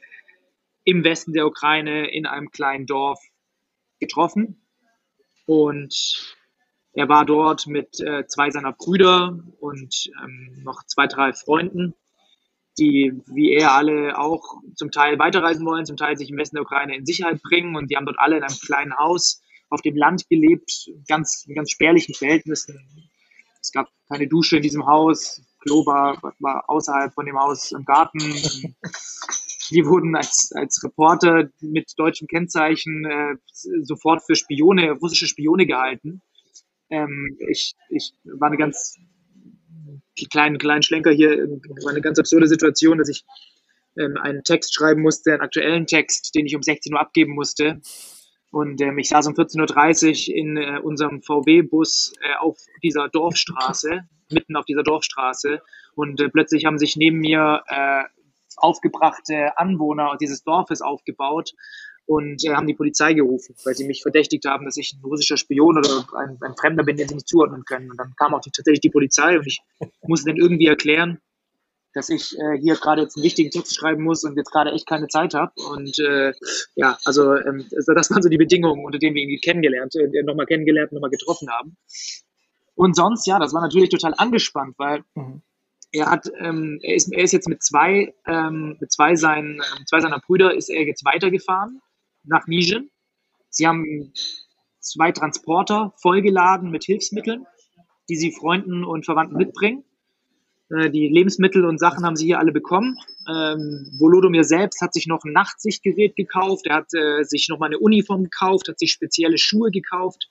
im 0.85 1.03
Westen 1.03 1.33
der 1.33 1.45
Ukraine 1.45 2.09
in 2.09 2.25
einem 2.25 2.51
kleinen 2.51 2.85
Dorf 2.85 3.19
getroffen. 3.99 4.61
Und 5.45 6.35
er 6.93 7.09
war 7.09 7.25
dort 7.25 7.67
mit 7.67 7.99
äh, 7.99 8.25
zwei 8.27 8.51
seiner 8.51 8.71
Brüder 8.71 9.37
und 9.59 10.09
ähm, 10.23 10.61
noch 10.63 10.83
zwei, 10.85 11.07
drei 11.07 11.33
Freunden 11.33 11.93
die 12.77 13.13
wie 13.27 13.53
er 13.53 13.73
alle 13.73 14.17
auch 14.17 14.61
zum 14.75 14.91
Teil 14.91 15.17
weiterreisen 15.19 15.65
wollen, 15.65 15.85
zum 15.85 15.97
Teil 15.97 16.17
sich 16.17 16.29
im 16.29 16.37
Westen 16.37 16.57
der 16.57 16.63
Ukraine 16.63 16.95
in 16.95 17.05
Sicherheit 17.05 17.41
bringen 17.41 17.75
und 17.75 17.89
die 17.89 17.95
haben 17.95 18.05
dort 18.05 18.19
alle 18.19 18.37
in 18.37 18.43
einem 18.43 18.57
kleinen 18.57 18.97
Haus 18.97 19.41
auf 19.69 19.81
dem 19.81 19.95
Land 19.95 20.27
gelebt, 20.29 20.89
ganz, 21.07 21.45
in 21.47 21.55
ganz 21.55 21.71
spärlichen 21.71 22.13
Verhältnissen. 22.13 23.09
Es 23.61 23.71
gab 23.71 23.87
keine 24.07 24.27
Dusche 24.27 24.57
in 24.57 24.61
diesem 24.61 24.85
Haus, 24.85 25.41
Klo 25.59 25.85
war, 25.85 26.21
war 26.39 26.69
außerhalb 26.69 27.13
von 27.13 27.25
dem 27.25 27.39
Haus 27.39 27.71
im 27.71 27.85
Garten. 27.85 28.19
Wir 29.71 29.85
wurden 29.87 30.15
als, 30.15 30.51
als 30.53 30.83
Reporter 30.83 31.49
mit 31.59 31.91
deutschen 31.97 32.27
Kennzeichen 32.27 33.05
äh, 33.05 33.35
sofort 33.81 34.21
für 34.23 34.35
Spione, 34.35 34.91
russische 34.91 35.25
Spione 35.25 35.65
gehalten. 35.65 36.21
Ähm, 36.91 37.35
ich, 37.49 37.73
ich 37.89 38.13
war 38.25 38.49
eine 38.49 38.57
ganz 38.57 38.99
kleinen, 40.15 40.57
kleinen 40.57 40.83
Schlenker 40.83 41.11
hier, 41.11 41.37
war 41.83 41.91
eine 41.91 42.01
ganz 42.01 42.19
absurde 42.19 42.47
Situation, 42.47 42.97
dass 42.97 43.09
ich 43.09 43.25
ähm, 43.97 44.17
einen 44.17 44.43
Text 44.43 44.73
schreiben 44.73 45.01
musste, 45.01 45.33
einen 45.33 45.41
aktuellen 45.41 45.87
Text, 45.87 46.35
den 46.35 46.45
ich 46.45 46.55
um 46.55 46.63
16 46.63 46.93
Uhr 46.93 46.99
abgeben 46.99 47.33
musste. 47.33 47.81
Und 48.51 48.81
ähm, 48.81 48.97
ich 48.97 49.09
saß 49.09 49.27
um 49.27 49.33
14.30 49.33 50.29
Uhr 50.29 50.35
in 50.35 50.57
äh, 50.57 50.79
unserem 50.81 51.21
VW-Bus 51.21 52.13
äh, 52.21 52.35
auf 52.39 52.57
dieser 52.83 53.09
Dorfstraße, 53.09 54.01
mitten 54.31 54.55
auf 54.55 54.65
dieser 54.65 54.83
Dorfstraße. 54.83 55.61
Und 55.95 56.21
äh, 56.21 56.29
plötzlich 56.29 56.65
haben 56.65 56.79
sich 56.79 56.95
neben 56.95 57.19
mir 57.19 57.63
äh, 57.67 58.03
aufgebrachte 58.57 59.57
Anwohner 59.57 60.15
dieses 60.19 60.43
Dorfes 60.43 60.81
aufgebaut 60.81 61.53
und 62.05 62.43
äh, 62.45 62.53
haben 62.53 62.67
die 62.67 62.73
Polizei 62.73 63.13
gerufen, 63.13 63.55
weil 63.63 63.75
sie 63.75 63.85
mich 63.85 64.01
verdächtigt 64.01 64.45
haben, 64.45 64.65
dass 64.65 64.77
ich 64.77 64.93
ein 64.93 65.03
russischer 65.03 65.37
Spion 65.37 65.77
oder 65.77 66.05
ein, 66.17 66.37
ein 66.41 66.55
Fremder 66.55 66.83
bin, 66.83 66.97
den 66.97 67.07
sie 67.07 67.15
nicht 67.15 67.27
zuordnen 67.27 67.65
können. 67.65 67.91
Und 67.91 67.97
dann 67.97 68.13
kam 68.15 68.33
auch 68.33 68.41
die, 68.41 68.51
tatsächlich 68.51 68.81
die 68.81 68.89
Polizei 68.89 69.37
und 69.37 69.47
ich 69.47 69.61
musste 70.03 70.27
denen 70.27 70.41
irgendwie 70.41 70.67
erklären, 70.67 71.19
dass 71.93 72.09
ich 72.09 72.37
äh, 72.37 72.59
hier 72.59 72.75
gerade 72.75 73.03
jetzt 73.03 73.15
einen 73.15 73.23
wichtigen 73.23 73.49
Text 73.49 73.75
schreiben 73.75 74.03
muss 74.03 74.23
und 74.23 74.35
jetzt 74.35 74.51
gerade 74.51 74.71
echt 74.71 74.87
keine 74.87 75.07
Zeit 75.07 75.33
habe. 75.33 75.53
Und 75.55 75.97
äh, 75.99 76.33
ja, 76.75 76.97
also 77.05 77.35
ähm, 77.35 77.65
das 77.71 78.11
waren 78.11 78.21
so 78.21 78.29
die 78.29 78.37
Bedingungen, 78.37 78.85
unter 78.85 78.99
denen 78.99 79.15
wir 79.15 79.23
ihn 79.23 79.39
kennengelernt, 79.41 79.95
äh, 79.95 80.23
nochmal 80.23 80.45
kennengelernt, 80.45 80.91
nochmal 80.91 81.09
getroffen 81.09 81.49
haben. 81.49 81.77
Und 82.75 82.97
sonst, 82.97 83.25
ja, 83.25 83.39
das 83.39 83.53
war 83.53 83.61
natürlich 83.61 83.89
total 83.89 84.13
angespannt, 84.17 84.75
weil 84.77 85.03
mhm. 85.15 85.41
er 85.93 86.11
hat, 86.11 86.29
ähm, 86.37 86.79
er, 86.83 86.95
ist, 86.95 87.13
er 87.13 87.23
ist 87.23 87.31
jetzt 87.31 87.47
mit 87.47 87.63
zwei, 87.63 88.13
ähm, 88.27 88.75
mit 88.81 88.91
zwei, 88.91 89.15
seinen, 89.15 89.61
äh, 89.61 89.85
zwei 89.85 90.01
seiner 90.01 90.19
Brüder 90.19 90.53
ist 90.53 90.69
er 90.69 90.83
jetzt 90.83 91.05
weitergefahren 91.05 91.81
nach 92.27 92.47
Nijin. 92.47 92.89
Sie 93.49 93.67
haben 93.67 94.13
zwei 94.79 95.11
Transporter 95.11 95.93
vollgeladen 96.01 96.69
mit 96.69 96.83
Hilfsmitteln, 96.83 97.45
die 98.09 98.15
sie 98.15 98.31
Freunden 98.31 98.83
und 98.83 99.05
Verwandten 99.05 99.37
mitbringen. 99.37 99.83
Äh, 100.69 100.89
die 100.89 101.07
Lebensmittel 101.07 101.65
und 101.65 101.79
Sachen 101.79 102.05
haben 102.05 102.15
sie 102.15 102.25
hier 102.25 102.39
alle 102.39 102.51
bekommen. 102.51 102.97
Ähm, 103.27 103.91
Volodomir 103.99 104.43
selbst 104.43 104.81
hat 104.81 104.93
sich 104.93 105.07
noch 105.07 105.23
ein 105.23 105.33
Nachtsichtgerät 105.33 106.15
gekauft. 106.15 106.65
Er 106.67 106.75
hat 106.75 106.93
äh, 106.93 107.23
sich 107.23 107.47
noch 107.49 107.59
mal 107.59 107.67
eine 107.67 107.79
Uniform 107.79 108.23
gekauft, 108.23 108.67
hat 108.67 108.79
sich 108.79 108.91
spezielle 108.91 109.37
Schuhe 109.37 109.71
gekauft, 109.71 110.27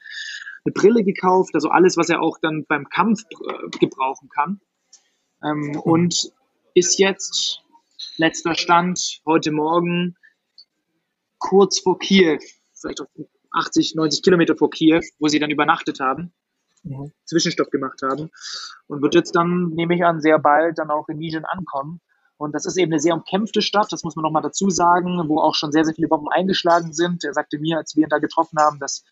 eine 0.65 0.73
Brille 0.73 1.05
gekauft, 1.05 1.55
also 1.55 1.69
alles, 1.69 1.97
was 1.97 2.09
er 2.09 2.21
auch 2.21 2.39
dann 2.41 2.65
beim 2.67 2.89
Kampf 2.89 3.23
äh, 3.31 3.79
gebrauchen 3.79 4.29
kann. 4.29 4.61
Ähm, 5.43 5.77
und 5.81 6.33
ist 6.75 6.99
jetzt 6.99 7.61
letzter 8.17 8.55
Stand 8.55 9.21
heute 9.27 9.53
Morgen 9.53 10.17
kurz 11.45 11.79
vor 11.79 11.99
Kiew, 11.99 12.39
vielleicht 12.75 13.03
auch 13.03 13.07
80, 13.53 13.95
90 13.95 14.23
Kilometer 14.23 14.57
vor 14.57 14.71
Kiew, 14.71 15.03
wo 15.19 15.29
sie 15.29 15.39
dann 15.39 15.51
übernachtet 15.51 16.01
haben, 16.01 16.33
mhm. 16.83 17.13
Zwischenstopp 17.27 17.71
gemacht 17.71 18.01
haben 18.03 18.31
und 18.87 19.03
wird 19.03 19.15
jetzt 19.15 19.37
dann, 19.37 19.69
nehme 19.75 19.95
ich 19.95 20.05
an, 20.05 20.23
sehr 20.23 20.39
bald 20.39 20.79
dann 20.79 20.91
auch 20.91 21.07
in 21.09 21.19
Nijin 21.19 21.45
ankommen. 21.45 22.01
Und 22.37 22.53
das 22.55 22.65
ist 22.65 22.79
eben 22.79 22.93
eine 22.93 23.01
sehr 23.01 23.15
umkämpfte 23.15 23.61
Stadt, 23.61 23.93
das 23.93 24.03
muss 24.05 24.17
man 24.17 24.23
nochmal 24.23 24.43
dazu 24.43 24.71
sagen, 24.71 25.23
wo 25.29 25.39
auch 25.39 25.55
schon 25.55 25.71
sehr, 25.71 25.85
sehr 25.85 25.95
viele 25.95 26.09
Bomben 26.09 26.29
eingeschlagen 26.31 26.93
sind. 26.95 27.23
Er 27.25 27.35
sagte 27.35 27.59
mir, 27.59 27.77
als 27.77 27.95
wir 27.95 28.05
ihn 28.05 28.11
da 28.11 28.19
getroffen 28.19 28.59
haben, 28.59 28.81
dass 28.81 29.05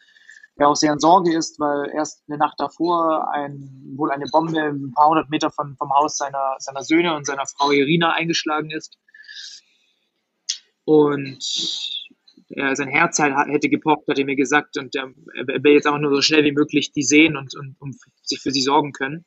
er 0.57 0.69
auch 0.69 0.77
sehr 0.77 0.93
in 0.93 0.99
Sorge 0.99 1.37
ist, 1.37 1.61
weil 1.61 1.91
erst 1.95 2.23
eine 2.29 2.39
Nacht 2.39 2.59
davor 2.59 3.31
ein, 3.33 3.95
wohl 3.97 4.11
eine 4.11 4.27
Bombe 4.27 4.59
ein 4.59 4.93
paar 4.93 5.09
hundert 5.09 5.29
Meter 5.29 5.51
von, 5.51 5.77
vom 5.77 5.93
Haus 5.93 6.17
seiner, 6.17 6.57
seiner 6.59 6.83
Söhne 6.83 7.15
und 7.15 7.27
seiner 7.27 7.45
Frau 7.47 7.71
Irina 7.71 8.13
eingeschlagen 8.13 8.71
ist. 8.71 8.99
Und 10.85 11.39
er, 12.53 12.77
sein 12.77 12.89
Herz 12.89 13.19
halt 13.19 13.35
hätte 13.49 13.69
gepocht, 13.69 14.09
hat 14.09 14.19
er 14.19 14.25
mir 14.25 14.37
gesagt, 14.37 14.77
und 14.77 14.95
er, 14.95 15.11
er 15.35 15.65
will 15.65 15.73
jetzt 15.73 15.87
auch 15.87 15.99
nur 15.99 16.15
so 16.15 16.23
schnell 16.23 16.45
wie 16.45 16.53
möglich 16.53 16.93
die 16.93 17.03
sehen 17.03 17.37
und, 17.37 17.55
und, 17.57 17.77
und 17.81 17.97
sich 18.23 18.41
für 18.41 18.51
sie 18.51 18.63
sorgen 18.63 18.93
können. 18.93 19.25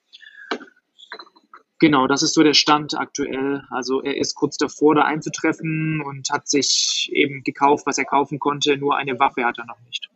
Genau, 1.80 2.08
das 2.08 2.24
ist 2.24 2.34
so 2.34 2.42
der 2.42 2.54
Stand 2.54 2.98
aktuell. 2.98 3.64
Also 3.70 4.02
er 4.02 4.18
ist 4.18 4.36
kurz 4.36 4.58
davor, 4.58 4.96
da 4.96 5.04
einzutreffen 5.04 6.02
und 6.02 6.30
hat 6.30 6.48
sich 6.48 7.10
eben 7.12 7.44
gekauft, 7.44 7.86
was 7.86 7.98
er 7.98 8.06
kaufen 8.06 8.40
konnte. 8.40 8.78
Nur 8.78 8.96
eine 8.96 9.20
Waffe 9.20 9.44
hat 9.44 9.58
er 9.58 9.66
noch 9.66 9.80
nicht. 9.86 10.10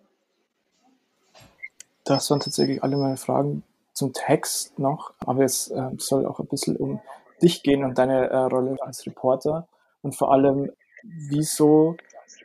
Das 2.05 2.31
waren 2.31 2.39
tatsächlich 2.39 2.81
alle 2.81 2.95
meine 2.95 3.17
Fragen 3.17 3.63
zum 3.93 4.13
Text 4.13 4.79
noch. 4.79 5.13
Aber 5.25 5.43
es 5.43 5.69
äh, 5.69 5.89
soll 5.97 6.25
auch 6.25 6.39
ein 6.39 6.47
bisschen 6.47 6.77
um 6.77 7.01
dich 7.41 7.61
gehen 7.61 7.83
und 7.83 7.97
deine 7.97 8.29
äh, 8.29 8.37
Rolle 8.37 8.77
als 8.81 9.05
Reporter. 9.05 9.67
Und 10.01 10.15
vor 10.15 10.31
allem, 10.31 10.71
wieso 11.03 11.97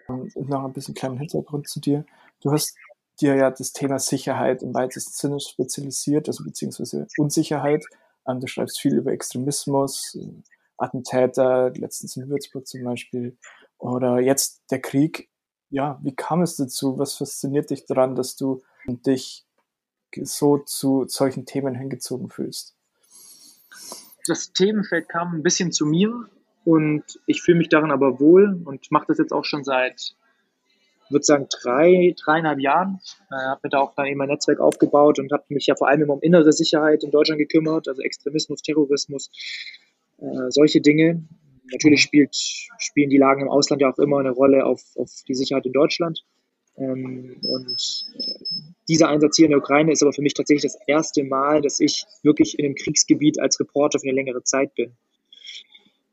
noch 0.09 0.65
ein 0.65 0.73
bisschen 0.73 0.95
kleinen 0.95 1.19
Hintergrund 1.19 1.69
zu 1.69 1.81
dir. 1.81 2.05
Du 2.41 2.53
hast 2.53 2.77
dir 3.21 3.37
ja 3.37 3.51
das 3.51 3.73
Thema 3.73 3.99
Sicherheit 3.99 4.63
im 4.63 4.75
weitesten 4.75 5.13
Sinne 5.13 5.41
spezialisiert, 5.41 6.29
also 6.29 6.45
beziehungsweise 6.45 7.07
Unsicherheit. 7.17 7.85
Ähm, 8.27 8.41
du 8.41 8.47
schreibst 8.47 8.81
viel 8.81 8.95
über 8.95 9.13
Extremismus, 9.13 10.19
Attentäter, 10.77 11.71
letztens 11.71 12.17
in 12.17 12.29
Würzburg 12.29 12.67
zum 12.67 12.85
Beispiel, 12.85 13.37
oder 13.79 14.21
jetzt 14.21 14.63
der 14.71 14.81
Krieg. 14.81 15.31
Ja, 15.71 15.99
wie 16.03 16.15
kam 16.15 16.43
es 16.43 16.57
dazu? 16.57 16.99
Was 16.99 17.15
fasziniert 17.15 17.71
dich 17.71 17.87
daran, 17.87 18.15
dass 18.15 18.37
du 18.37 18.63
dich 18.87 19.47
so 20.23 20.59
zu 20.59 21.07
solchen 21.09 21.47
Themen 21.47 21.75
hingezogen 21.75 22.31
fühlst? 22.31 22.77
Das 24.27 24.53
Themenfeld 24.53 25.09
kam 25.09 25.35
ein 25.35 25.43
bisschen 25.43 25.73
zu 25.73 25.87
mir 25.87 26.29
und 26.65 27.05
ich 27.27 27.43
fühle 27.43 27.59
mich 27.59 27.69
darin 27.69 27.91
aber 27.91 28.21
wohl 28.21 28.61
und 28.65 28.91
mache 28.91 29.07
das 29.09 29.19
jetzt 29.19 29.33
auch 29.33 29.45
schon 29.45 29.65
seit 29.65 30.15
würde 31.11 31.25
sagen, 31.25 31.47
drei, 31.63 32.15
dreieinhalb 32.23 32.61
Jahren. 32.61 33.01
Äh, 33.31 33.37
habe 33.37 33.61
mir 33.65 33.71
da 33.71 33.79
auch 33.81 33.95
dann 33.95 34.07
eben 34.07 34.19
mein 34.19 34.29
Netzwerk 34.29 34.61
aufgebaut 34.61 35.19
und 35.19 35.33
habe 35.33 35.45
mich 35.49 35.67
ja 35.67 35.77
vor 35.77 35.89
allem 35.89 36.03
immer 36.03 36.15
um 36.15 36.23
innere 36.23 36.53
Sicherheit 36.53 37.03
in 37.05 37.11
Deutschland 37.11 37.39
gekümmert, 37.39 37.89
also 37.89 38.03
Extremismus, 38.03 38.63
Terrorismus, 38.63 39.31
äh, 40.19 40.51
solche 40.51 40.81
Dinge. 40.81 41.25
Natürlich 41.73 42.03
spielt, 42.03 42.35
spielen 42.79 43.11
die 43.11 43.19
Lagen 43.19 43.43
im 43.43 43.49
Ausland 43.49 43.81
ja 43.81 43.91
auch 43.91 43.99
immer 43.99 44.19
eine 44.19 44.31
Rolle 44.31 44.67
auf, 44.67 44.83
auf 44.97 45.11
die 45.27 45.35
Sicherheit 45.35 45.67
in 45.67 45.73
Deutschland. 45.73 46.25
Ähm, 46.77 47.37
und 47.43 48.05
äh, 48.19 48.45
dieser 48.89 49.09
Einsatz 49.09 49.37
hier 49.37 49.47
in 49.47 49.53
der 49.53 49.61
Ukraine 49.61 49.93
ist 49.93 50.03
aber 50.03 50.13
für 50.13 50.23
mich 50.23 50.35
tatsächlich 50.35 50.73
das 50.73 50.79
erste 50.87 51.25
Mal, 51.25 51.63
dass 51.63 51.81
ich 51.81 52.05
wirklich 52.23 52.59
in 52.59 52.67
einem 52.67 52.75
Kriegsgebiet 52.75 53.41
als 53.41 53.59
Reporter 53.61 53.99
für 53.99 54.09
eine 54.09 54.17
längere 54.17 54.43
Zeit 54.43 54.75
bin. 54.75 54.97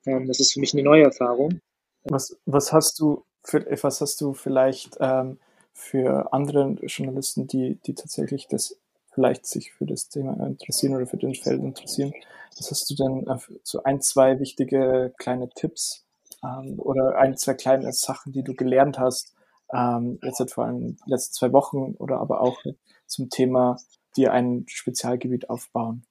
Ähm, 0.06 0.28
das 0.28 0.40
ist 0.40 0.54
für 0.54 0.60
mich 0.60 0.74
eine 0.74 0.84
neue 0.84 1.04
Erfahrung. 1.04 1.60
Was, 2.04 2.38
was 2.46 2.74
hast 2.74 3.00
du 3.00 3.24
für, 3.44 3.66
was 3.82 4.02
hast 4.02 4.22
du 4.22 4.34
vielleicht 4.34 4.98
ähm, 5.00 5.40
für 5.74 6.34
andere 6.34 6.76
Journalisten, 6.84 7.48
die, 7.48 7.80
die 7.86 7.94
tatsächlich 7.94 8.48
das 8.48 8.78
vielleicht 9.14 9.46
sich 9.46 9.74
für 9.74 9.86
das 9.86 10.10
Thema 10.10 10.46
interessieren 10.46 10.96
oder 10.96 11.08
für 11.08 11.18
den 11.18 11.36
Feld 11.36 11.62
interessieren? 11.62 12.14
Was 12.58 12.72
hast 12.72 12.90
du 12.90 12.96
denn 12.96 13.28
äh, 13.28 13.38
so 13.64 13.84
ein, 13.84 14.02
zwei 14.02 14.40
wichtige 14.40 15.14
kleine 15.18 15.50
Tipps 15.50 16.06
ähm, 16.44 16.80
oder 16.80 17.18
ein, 17.18 17.38
zwei 17.38 17.54
kleine 17.54 17.92
Sachen, 17.94 18.32
die 18.32 18.44
du 18.44 18.54
gelernt 18.54 19.00
hast, 19.00 19.34
ähm, 19.74 20.20
jetzt 20.24 20.54
vor 20.54 20.66
allem 20.66 20.98
letzten 21.06 21.34
zwei 21.34 21.54
Wochen 21.54 21.96
oder 21.98 22.20
aber 22.20 22.42
auch 22.42 22.62
zum 23.06 23.30
Thema, 23.30 23.78
die 24.16 24.28
ein 24.28 24.66
Spezialgebiet 24.68 25.50
aufbauen? 25.50 26.06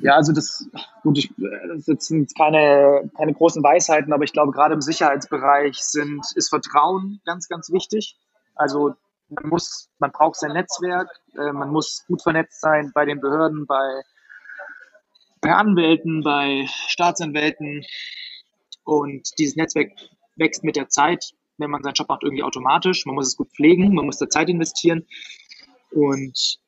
Ja, 0.00 0.14
also 0.14 0.32
das, 0.32 0.66
gut, 1.02 1.18
ich, 1.18 1.32
das 1.86 2.06
sind 2.06 2.34
keine, 2.36 3.10
keine 3.16 3.34
großen 3.34 3.62
Weisheiten, 3.62 4.12
aber 4.12 4.24
ich 4.24 4.32
glaube, 4.32 4.52
gerade 4.52 4.74
im 4.74 4.80
Sicherheitsbereich 4.80 5.76
sind, 5.78 6.24
ist 6.34 6.48
Vertrauen 6.48 7.20
ganz, 7.24 7.48
ganz 7.48 7.70
wichtig. 7.70 8.16
Also 8.54 8.94
man 9.28 9.48
muss, 9.48 9.90
man 9.98 10.12
braucht 10.12 10.36
sein 10.36 10.52
Netzwerk, 10.52 11.08
äh, 11.36 11.52
man 11.52 11.70
muss 11.70 12.04
gut 12.06 12.22
vernetzt 12.22 12.60
sein 12.60 12.92
bei 12.94 13.04
den 13.04 13.20
Behörden, 13.20 13.66
bei, 13.66 14.02
bei 15.40 15.54
Anwälten, 15.54 16.22
bei 16.22 16.66
Staatsanwälten. 16.88 17.84
Und 18.84 19.30
dieses 19.38 19.56
Netzwerk 19.56 19.92
wächst 20.36 20.64
mit 20.64 20.76
der 20.76 20.88
Zeit, 20.88 21.32
wenn 21.58 21.70
man 21.70 21.82
seinen 21.82 21.94
Job 21.94 22.08
macht, 22.08 22.22
irgendwie 22.22 22.42
automatisch. 22.42 23.06
Man 23.06 23.14
muss 23.14 23.28
es 23.28 23.36
gut 23.36 23.50
pflegen, 23.54 23.94
man 23.94 24.06
muss 24.06 24.18
da 24.18 24.28
Zeit 24.28 24.48
investieren. 24.48 25.06
Und 25.90 26.58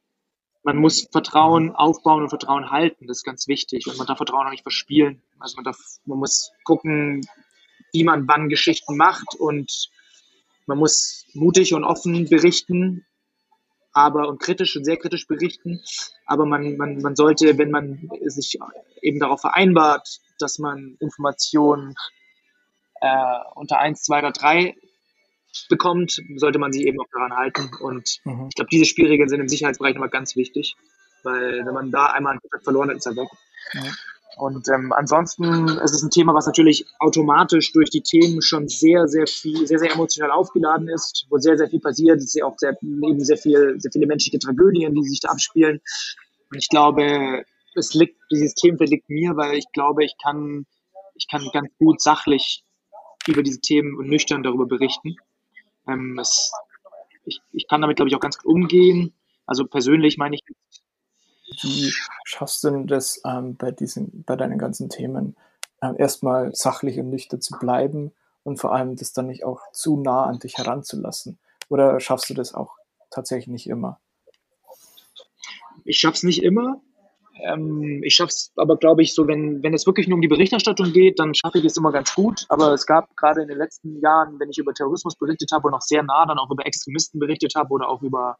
man 0.65 0.79
muss 0.79 1.07
Vertrauen 1.13 1.75
aufbauen 1.77 2.23
und 2.23 2.31
Vertrauen 2.31 2.71
halten. 2.71 3.07
Das 3.07 3.19
ist 3.19 3.25
ganz 3.25 3.47
wichtig. 3.47 3.87
Und 3.87 3.99
man 3.99 4.07
darf 4.07 4.17
Vertrauen 4.17 4.47
auch 4.47 4.51
nicht 4.51 4.63
verspielen. 4.63 5.23
Also 5.39 5.57
man 5.57 5.65
darf, 5.65 5.79
man 6.07 6.19
muss 6.19 6.51
gucken, 6.65 7.21
wie 7.93 8.03
man 8.03 8.27
wann 8.27 8.49
Geschichten 8.49 8.97
macht 8.97 9.35
und 9.39 9.91
man 10.67 10.79
muss 10.79 11.27
mutig 11.35 11.75
und 11.75 11.85
offen 11.85 12.29
berichten, 12.29 13.05
aber 13.93 14.27
und 14.27 14.41
kritisch 14.41 14.75
und 14.77 14.85
sehr 14.85 14.97
kritisch 14.97 15.27
berichten. 15.27 15.83
Aber 16.27 16.47
man, 16.47 16.79
man, 16.79 16.97
man 17.03 17.15
sollte, 17.15 17.59
wenn 17.59 17.71
man 17.71 18.09
sich 18.25 18.59
eben 19.03 19.21
darauf 19.21 19.43
vereinbart, 19.43 20.19
dass 20.39 20.59
man 20.59 20.97
Informationen 20.99 21.95
äh, 23.03 23.39
unter 23.55 23.79
eins, 23.79 24.03
zwei 24.03 24.21
oder 24.21 24.33
drei 24.33 24.75
bekommt, 25.69 26.21
sollte 26.37 26.59
man 26.59 26.73
sich 26.73 26.87
eben 26.87 27.01
auch 27.01 27.09
daran 27.13 27.33
halten. 27.33 27.71
Und 27.81 28.21
mhm. 28.25 28.47
ich 28.49 28.55
glaube, 28.55 28.69
diese 28.71 28.85
Spielregeln 28.85 29.29
sind 29.29 29.41
im 29.41 29.49
Sicherheitsbereich 29.49 29.97
immer 29.97 30.09
ganz 30.09 30.37
wichtig, 30.37 30.77
weil 31.23 31.65
wenn 31.65 31.75
man 31.75 31.91
da 31.91 32.07
einmal 32.07 32.33
einen 32.33 32.41
Kontakt 32.41 32.65
verloren 32.65 32.91
hat, 32.91 32.97
ist 32.97 33.07
er 33.07 33.17
weg. 33.17 33.29
Ja. 33.73 33.83
Und 34.37 34.69
ähm, 34.69 34.93
ansonsten 34.93 35.69
ist 35.69 35.95
es 35.95 36.03
ein 36.03 36.11
Thema, 36.11 36.35
was 36.35 36.47
natürlich 36.47 36.87
automatisch 36.99 37.73
durch 37.73 37.91
die 37.91 38.01
Themen 38.01 38.43
schon 38.43 38.69
sehr, 38.69 39.07
sehr 39.07 39.27
viel, 39.27 39.67
sehr, 39.67 39.79
sehr 39.79 39.93
emotional 39.93 40.33
aufgeladen 40.33 40.89
ist, 40.89 41.27
wo 41.31 41.39
sehr, 41.39 41.57
sehr 41.57 41.69
viel 41.69 41.81
passiert. 41.81 42.19
Es 42.19 42.25
ist 42.25 42.35
ja 42.35 42.45
auch 42.45 42.59
sehr, 42.59 42.77
eben 42.83 43.21
sehr 43.21 43.37
viel, 43.37 43.77
sehr 43.79 43.93
viele 43.93 44.07
menschliche 44.07 44.39
Tragödien, 44.39 44.95
die 44.95 45.05
sich 45.05 45.21
da 45.21 45.29
abspielen. 45.29 45.81
Und 46.51 46.59
ich 46.59 46.69
glaube, 46.69 47.45
es 47.77 47.95
liegt, 47.95 48.19
dieses 48.31 48.55
Themenfeld 48.55 48.91
liegt 48.91 49.09
mir, 49.09 49.37
weil 49.37 49.57
ich 49.57 49.71
glaube, 49.73 50.05
ich 50.05 50.15
kann, 50.23 50.67
ich 51.15 51.29
kann 51.29 51.49
ganz 51.53 51.71
gut 51.79 52.01
sachlich 52.01 52.65
über 53.27 53.43
diese 53.43 53.61
Themen 53.61 53.97
und 53.97 54.09
nüchtern 54.09 54.43
darüber 54.43 54.67
berichten. 54.67 55.17
Ähm, 55.89 56.19
es, 56.19 56.53
ich, 57.25 57.41
ich 57.53 57.69
kann 57.69 57.81
damit, 57.81 57.97
glaube 57.97 58.09
ich, 58.09 58.17
auch 58.17 58.21
ganz 58.21 58.39
gut 58.39 58.47
umgehen. 58.47 59.15
Also 59.47 59.67
persönlich 59.67 60.19
meine 60.19 60.37
ich. 60.37 60.43
Wie 61.63 61.93
schaffst 62.25 62.65
du 62.65 62.71
denn 62.71 62.87
das 62.87 63.21
ähm, 63.25 63.57
bei, 63.57 63.71
diesen, 63.71 64.25
bei 64.25 64.35
deinen 64.35 64.59
ganzen 64.59 64.89
Themen, 64.89 65.37
äh, 65.81 65.95
erstmal 65.99 66.55
sachlich 66.55 66.99
und 66.99 67.11
nüchtern 67.11 67.41
zu 67.41 67.59
bleiben 67.59 68.13
und 68.43 68.59
vor 68.59 68.75
allem 68.75 68.97
das 68.97 69.13
dann 69.13 69.27
nicht 69.27 69.45
auch 69.45 69.61
zu 69.73 69.97
nah 69.97 70.25
an 70.25 70.39
dich 70.39 70.57
heranzulassen? 70.57 71.39
Oder 71.69 72.01
schaffst 72.01 72.29
du 72.31 72.35
das 72.35 72.55
auch 72.55 72.77
tatsächlich 73.11 73.49
nicht 73.49 73.69
immer? 73.69 74.01
Ich 75.85 75.99
schaffe 75.99 76.17
es 76.17 76.23
nicht 76.23 76.43
immer. 76.43 76.81
Ähm, 77.43 78.01
ich 78.05 78.15
schaffe 78.15 78.31
es 78.31 78.53
aber, 78.57 78.77
glaube 78.77 79.03
ich, 79.03 79.15
so, 79.15 79.27
wenn, 79.27 79.63
wenn 79.63 79.75
es 79.75 79.87
wirklich 79.87 80.07
nur 80.07 80.17
um 80.17 80.23
die 80.23 80.29
Berichterstattung 80.29 80.93
geht, 80.93 81.19
dann 81.19 81.35
schaffe 81.35 81.59
ich 81.59 81.65
es 81.65 81.77
immer 81.77 81.93
ganz 81.93 82.15
gut. 82.15 82.47
Aber 82.49 82.73
es 82.73 82.87
gab 82.87 83.17
gerade 83.17 83.43
in 83.43 83.49
den 83.49 83.59
letzten 83.59 84.01
Jahren, 84.01 84.39
wenn 84.39 84.51
ich 84.51 84.59
über 84.59 84.73
Terrorismus 84.73 85.17
berichtet 85.17 85.51
habe 85.53 85.69
und 85.69 85.75
auch 85.75 85.81
sehr 85.81 86.03
nah 86.03 86.27
dann 86.27 86.39
auch 86.39 86.51
über 86.51 86.67
Extremisten 86.67 87.19
berichtet 87.19 87.55
habe 87.57 87.71
oder 87.71 87.89
auch 87.89 88.03
über 88.03 88.37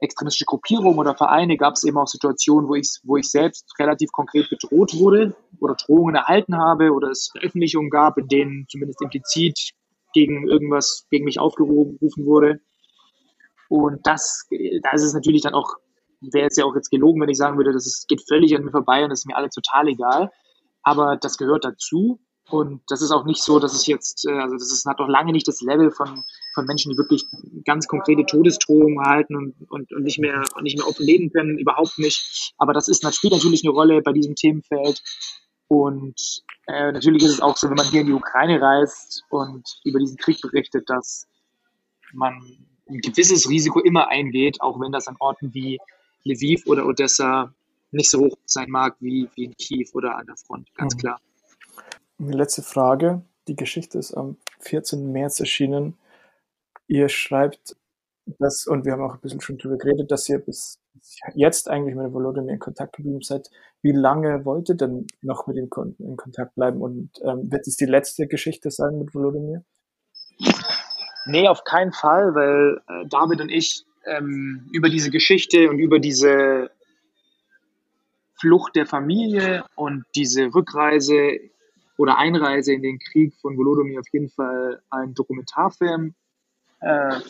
extremistische 0.00 0.46
Gruppierungen 0.46 0.98
oder 0.98 1.14
Vereine, 1.14 1.56
gab 1.56 1.74
es 1.74 1.84
eben 1.84 1.98
auch 1.98 2.06
Situationen, 2.06 2.68
wo 2.68 2.74
ich, 2.74 3.00
wo 3.04 3.16
ich 3.16 3.30
selbst 3.30 3.66
relativ 3.78 4.10
konkret 4.12 4.48
bedroht 4.48 4.94
wurde 4.98 5.36
oder 5.60 5.74
Drohungen 5.74 6.14
erhalten 6.14 6.56
habe 6.56 6.92
oder 6.92 7.10
es 7.10 7.30
Veröffentlichungen 7.32 7.90
gab, 7.90 8.16
in 8.16 8.26
denen 8.26 8.66
zumindest 8.68 9.02
implizit 9.02 9.72
gegen 10.12 10.48
irgendwas 10.48 11.06
gegen 11.10 11.24
mich 11.24 11.38
aufgerufen 11.38 12.24
wurde. 12.24 12.60
Und 13.68 14.04
das, 14.06 14.48
da 14.82 14.90
ist 14.92 15.04
es 15.04 15.14
natürlich 15.14 15.42
dann 15.42 15.54
auch 15.54 15.76
wäre 16.20 16.44
jetzt 16.44 16.58
ja 16.58 16.64
auch 16.64 16.74
jetzt 16.74 16.90
gelogen, 16.90 17.20
wenn 17.20 17.28
ich 17.28 17.38
sagen 17.38 17.56
würde, 17.56 17.72
das 17.72 17.86
ist, 17.86 18.08
geht 18.08 18.22
völlig 18.26 18.54
an 18.56 18.64
mir 18.64 18.70
vorbei 18.70 19.02
und 19.04 19.10
das 19.10 19.20
ist 19.20 19.26
mir 19.26 19.36
alle 19.36 19.50
total 19.50 19.88
egal. 19.88 20.30
Aber 20.82 21.16
das 21.16 21.36
gehört 21.36 21.64
dazu. 21.64 22.20
Und 22.50 22.82
das 22.88 23.00
ist 23.00 23.12
auch 23.12 23.24
nicht 23.24 23.42
so, 23.42 23.60
dass 23.60 23.74
es 23.74 23.86
jetzt, 23.86 24.26
äh, 24.26 24.32
also 24.32 24.56
das 24.56 24.72
ist, 24.72 24.84
hat 24.84 24.98
doch 24.98 25.08
lange 25.08 25.32
nicht 25.32 25.46
das 25.46 25.60
Level 25.60 25.92
von, 25.92 26.24
von 26.54 26.66
Menschen, 26.66 26.90
die 26.90 26.98
wirklich 26.98 27.24
ganz 27.64 27.86
konkrete 27.86 28.26
Todesdrohungen 28.26 28.98
erhalten 28.98 29.36
und, 29.36 29.54
und, 29.70 29.92
und 29.92 30.02
nicht 30.02 30.18
mehr, 30.18 30.42
nicht 30.60 30.76
mehr 30.76 30.88
offen 30.88 31.06
leben 31.06 31.30
können, 31.30 31.58
überhaupt 31.58 31.98
nicht. 31.98 32.52
Aber 32.58 32.72
das 32.72 32.88
ist, 32.88 33.06
spielt 33.14 33.32
natürlich 33.32 33.62
eine 33.64 33.72
Rolle 33.72 34.02
bei 34.02 34.12
diesem 34.12 34.34
Themenfeld. 34.34 35.00
Und 35.68 36.42
äh, 36.66 36.90
natürlich 36.90 37.22
ist 37.22 37.34
es 37.34 37.40
auch 37.40 37.56
so, 37.56 37.68
wenn 37.68 37.76
man 37.76 37.86
hier 37.86 38.00
in 38.00 38.08
die 38.08 38.12
Ukraine 38.12 38.60
reist 38.60 39.22
und 39.30 39.68
über 39.84 40.00
diesen 40.00 40.16
Krieg 40.16 40.40
berichtet, 40.40 40.90
dass 40.90 41.28
man 42.12 42.34
ein 42.88 42.98
gewisses 42.98 43.48
Risiko 43.48 43.78
immer 43.78 44.08
eingeht, 44.08 44.60
auch 44.60 44.80
wenn 44.80 44.90
das 44.90 45.06
an 45.06 45.14
Orten 45.20 45.54
wie 45.54 45.78
Lviv 46.24 46.66
oder 46.66 46.86
Odessa 46.86 47.54
nicht 47.90 48.10
so 48.10 48.20
hoch 48.20 48.36
sein 48.44 48.70
mag 48.70 48.96
wie, 49.00 49.28
wie 49.34 49.44
in 49.44 49.56
Kiew 49.56 49.88
oder 49.94 50.16
an 50.16 50.26
der 50.26 50.36
Front, 50.36 50.72
ganz 50.74 50.94
mhm. 50.94 50.98
klar. 50.98 51.20
Die 52.18 52.32
letzte 52.32 52.62
Frage. 52.62 53.22
Die 53.48 53.56
Geschichte 53.56 53.98
ist 53.98 54.14
am 54.14 54.36
14. 54.60 55.10
März 55.10 55.40
erschienen. 55.40 55.98
Ihr 56.86 57.08
schreibt 57.08 57.76
das, 58.38 58.66
und 58.66 58.84
wir 58.84 58.92
haben 58.92 59.02
auch 59.02 59.14
ein 59.14 59.20
bisschen 59.20 59.40
schon 59.40 59.58
drüber 59.58 59.78
geredet, 59.78 60.10
dass 60.10 60.28
ihr 60.28 60.38
bis 60.38 60.78
jetzt 61.34 61.68
eigentlich 61.68 61.96
mit 61.96 62.12
Volodymyr 62.12 62.52
in 62.52 62.58
Kontakt 62.58 62.96
geblieben 62.96 63.22
seid. 63.22 63.50
Wie 63.82 63.92
lange 63.92 64.44
wollt 64.44 64.68
ihr 64.68 64.76
denn 64.76 65.06
noch 65.22 65.46
mit 65.46 65.56
ihm 65.56 65.70
in 65.98 66.16
Kontakt 66.16 66.54
bleiben? 66.54 66.82
Und 66.82 67.10
ähm, 67.24 67.50
wird 67.50 67.66
es 67.66 67.76
die 67.76 67.86
letzte 67.86 68.26
Geschichte 68.26 68.70
sein 68.70 68.98
mit 68.98 69.14
Volodymyr? 69.14 69.64
Nee, 71.26 71.48
auf 71.48 71.64
keinen 71.64 71.92
Fall, 71.92 72.34
weil 72.34 72.80
äh, 72.88 73.08
David 73.08 73.40
und 73.40 73.48
ich 73.48 73.84
ähm, 74.10 74.68
über 74.72 74.88
diese 74.88 75.10
Geschichte 75.10 75.70
und 75.70 75.78
über 75.78 75.98
diese 75.98 76.70
Flucht 78.40 78.74
der 78.74 78.86
Familie 78.86 79.64
und 79.76 80.04
diese 80.14 80.52
Rückreise 80.54 81.38
oder 81.98 82.16
Einreise 82.16 82.72
in 82.72 82.82
den 82.82 82.98
Krieg 82.98 83.34
von 83.40 83.56
Volodymyr 83.56 84.00
auf 84.00 84.08
jeden 84.12 84.30
Fall 84.30 84.82
einen 84.90 85.14
Dokumentarfilm 85.14 86.14
äh, 86.80 87.20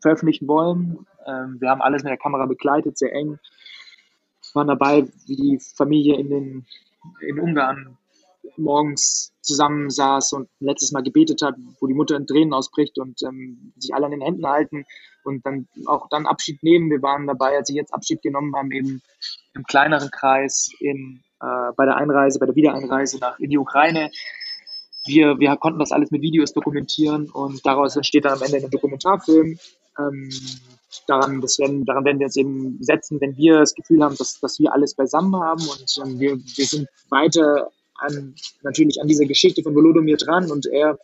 veröffentlichen 0.00 0.46
wollen. 0.46 1.06
Ähm, 1.26 1.60
wir 1.60 1.70
haben 1.70 1.82
alles 1.82 2.04
mit 2.04 2.10
der 2.10 2.18
Kamera 2.18 2.46
begleitet, 2.46 2.96
sehr 2.96 3.12
eng. 3.12 3.38
Wir 4.42 4.54
waren 4.54 4.68
dabei, 4.68 5.06
wie 5.26 5.36
die 5.36 5.58
Familie 5.58 6.16
in, 6.16 6.30
den, 6.30 6.66
in 7.20 7.40
Ungarn 7.40 7.97
morgens 8.56 9.32
zusammensaß 9.42 10.32
und 10.34 10.48
letztes 10.60 10.92
Mal 10.92 11.02
gebetet 11.02 11.42
hat, 11.42 11.54
wo 11.80 11.86
die 11.86 11.94
Mutter 11.94 12.16
in 12.16 12.26
Tränen 12.26 12.52
ausbricht 12.52 12.98
und 12.98 13.22
ähm, 13.22 13.72
sich 13.76 13.94
alle 13.94 14.06
an 14.06 14.12
den 14.12 14.20
Händen 14.20 14.46
halten 14.46 14.84
und 15.24 15.44
dann 15.44 15.68
auch 15.86 16.08
dann 16.08 16.26
Abschied 16.26 16.62
nehmen. 16.62 16.90
Wir 16.90 17.02
waren 17.02 17.26
dabei, 17.26 17.56
als 17.56 17.68
sie 17.68 17.74
jetzt 17.76 17.92
Abschied 17.92 18.22
genommen 18.22 18.54
haben, 18.56 18.70
eben 18.72 19.02
im 19.54 19.64
kleineren 19.64 20.10
Kreis 20.10 20.70
in, 20.80 21.22
äh, 21.40 21.72
bei 21.76 21.84
der 21.84 21.96
Einreise, 21.96 22.38
bei 22.38 22.46
der 22.46 22.56
Wiedereinreise 22.56 23.18
nach 23.18 23.38
in 23.38 23.50
die 23.50 23.58
Ukraine. 23.58 24.10
Wir, 25.06 25.38
wir 25.38 25.56
konnten 25.56 25.78
das 25.78 25.92
alles 25.92 26.10
mit 26.10 26.22
Videos 26.22 26.52
dokumentieren 26.52 27.30
und 27.30 27.64
daraus 27.64 27.96
entsteht 27.96 28.24
dann 28.24 28.34
am 28.34 28.42
Ende 28.42 28.58
ein 28.58 28.70
Dokumentarfilm. 28.70 29.58
Ähm, 29.98 30.30
daran, 31.06 31.40
das 31.40 31.58
werden, 31.58 31.84
daran 31.84 32.04
werden 32.04 32.18
wir 32.18 32.26
uns 32.26 32.36
eben 32.36 32.78
setzen, 32.82 33.20
wenn 33.20 33.36
wir 33.36 33.60
das 33.60 33.74
Gefühl 33.74 34.02
haben, 34.02 34.16
dass, 34.16 34.40
dass 34.40 34.58
wir 34.58 34.72
alles 34.72 34.94
beisammen 34.94 35.36
haben 35.36 35.62
und 35.62 36.02
ähm, 36.04 36.20
wir, 36.20 36.36
wir 36.36 36.66
sind 36.66 36.88
weiter 37.08 37.70
an, 37.98 38.34
natürlich 38.62 39.00
an 39.00 39.08
dieser 39.08 39.26
Geschichte 39.26 39.62
von 39.62 39.74
Volodymyr 39.74 40.16
dran 40.16 40.50
und 40.50 40.66
er 40.66 40.98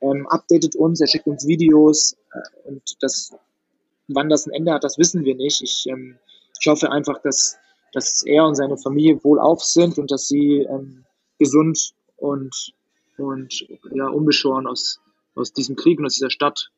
ähm, 0.00 0.26
updatet 0.28 0.76
uns, 0.76 1.00
er 1.00 1.06
schickt 1.06 1.26
uns 1.26 1.46
Videos 1.46 2.16
äh, 2.32 2.68
und 2.68 2.82
das, 3.00 3.32
wann 4.08 4.28
das 4.28 4.46
ein 4.46 4.52
Ende 4.52 4.72
hat, 4.72 4.84
das 4.84 4.98
wissen 4.98 5.24
wir 5.24 5.34
nicht. 5.34 5.62
Ich, 5.62 5.86
ähm, 5.88 6.18
ich 6.58 6.66
hoffe 6.66 6.90
einfach, 6.90 7.20
dass, 7.22 7.56
dass 7.92 8.22
er 8.24 8.44
und 8.44 8.54
seine 8.54 8.76
Familie 8.76 9.22
wohlauf 9.22 9.62
sind 9.62 9.98
und 9.98 10.10
dass 10.10 10.28
sie 10.28 10.66
ähm, 10.68 11.04
gesund 11.38 11.92
und, 12.16 12.72
und 13.16 13.66
ja, 13.92 14.08
unbeschoren 14.08 14.66
aus, 14.66 15.00
aus 15.34 15.52
diesem 15.52 15.76
Krieg 15.76 15.98
und 15.98 16.06
aus 16.06 16.14
dieser 16.14 16.30
Stadt 16.30 16.70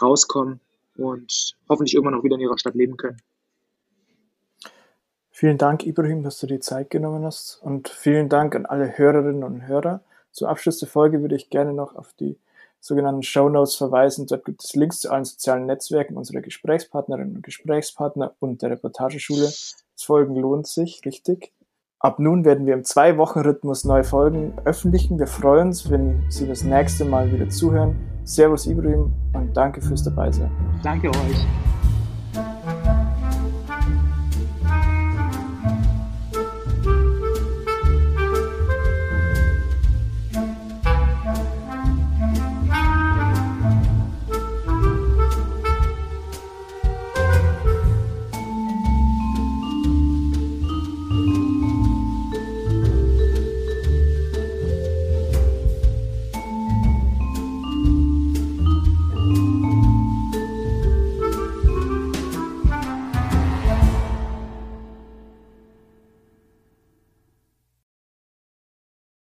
rauskommen 0.00 0.60
und 0.96 1.56
hoffentlich 1.68 1.94
irgendwann 1.94 2.18
auch 2.18 2.24
wieder 2.24 2.36
in 2.36 2.42
ihrer 2.42 2.58
Stadt 2.58 2.74
leben 2.74 2.96
können. 2.96 3.20
Vielen 5.30 5.58
Dank, 5.58 5.86
Ibrahim, 5.86 6.22
dass 6.22 6.38
du 6.38 6.46
dir 6.46 6.60
Zeit 6.60 6.90
genommen 6.90 7.24
hast 7.24 7.60
und 7.62 7.88
vielen 7.88 8.28
Dank 8.28 8.54
an 8.56 8.66
alle 8.66 8.98
Hörerinnen 8.98 9.44
und 9.44 9.66
Hörer. 9.66 10.00
Zum 10.32 10.48
Abschluss 10.48 10.78
der 10.78 10.88
Folge 10.88 11.22
würde 11.22 11.36
ich 11.36 11.50
gerne 11.50 11.72
noch 11.72 11.94
auf 11.94 12.12
die 12.18 12.36
sogenannten 12.80 13.22
Show 13.22 13.48
Notes 13.48 13.76
verweisen. 13.76 14.26
Dort 14.26 14.44
gibt 14.44 14.64
es 14.64 14.74
Links 14.74 15.00
zu 15.00 15.10
allen 15.10 15.24
sozialen 15.24 15.66
Netzwerken 15.66 16.16
unserer 16.16 16.40
Gesprächspartnerinnen 16.40 17.36
und 17.36 17.42
Gesprächspartner 17.42 18.34
und 18.40 18.62
der 18.62 18.70
Reportageschule. 18.70 19.44
Das 19.44 20.02
Folgen 20.02 20.34
lohnt 20.34 20.66
sich, 20.66 21.02
richtig. 21.04 21.52
Ab 21.98 22.18
nun 22.18 22.46
werden 22.46 22.66
wir 22.66 22.72
im 22.72 22.84
Zwei-Wochen-Rhythmus 22.84 23.84
neue 23.84 24.04
Folgen 24.04 24.54
öffentlichen. 24.64 25.18
Wir 25.18 25.26
freuen 25.26 25.68
uns, 25.68 25.90
wenn 25.90 26.24
Sie 26.30 26.48
das 26.48 26.64
nächste 26.64 27.04
Mal 27.04 27.30
wieder 27.30 27.50
zuhören. 27.50 27.94
Servus 28.24 28.66
Ibrahim 28.66 29.12
und 29.34 29.54
danke 29.54 29.82
fürs 29.82 30.02
Dabeisein. 30.02 30.50
Danke 30.82 31.08
euch. 31.08 31.46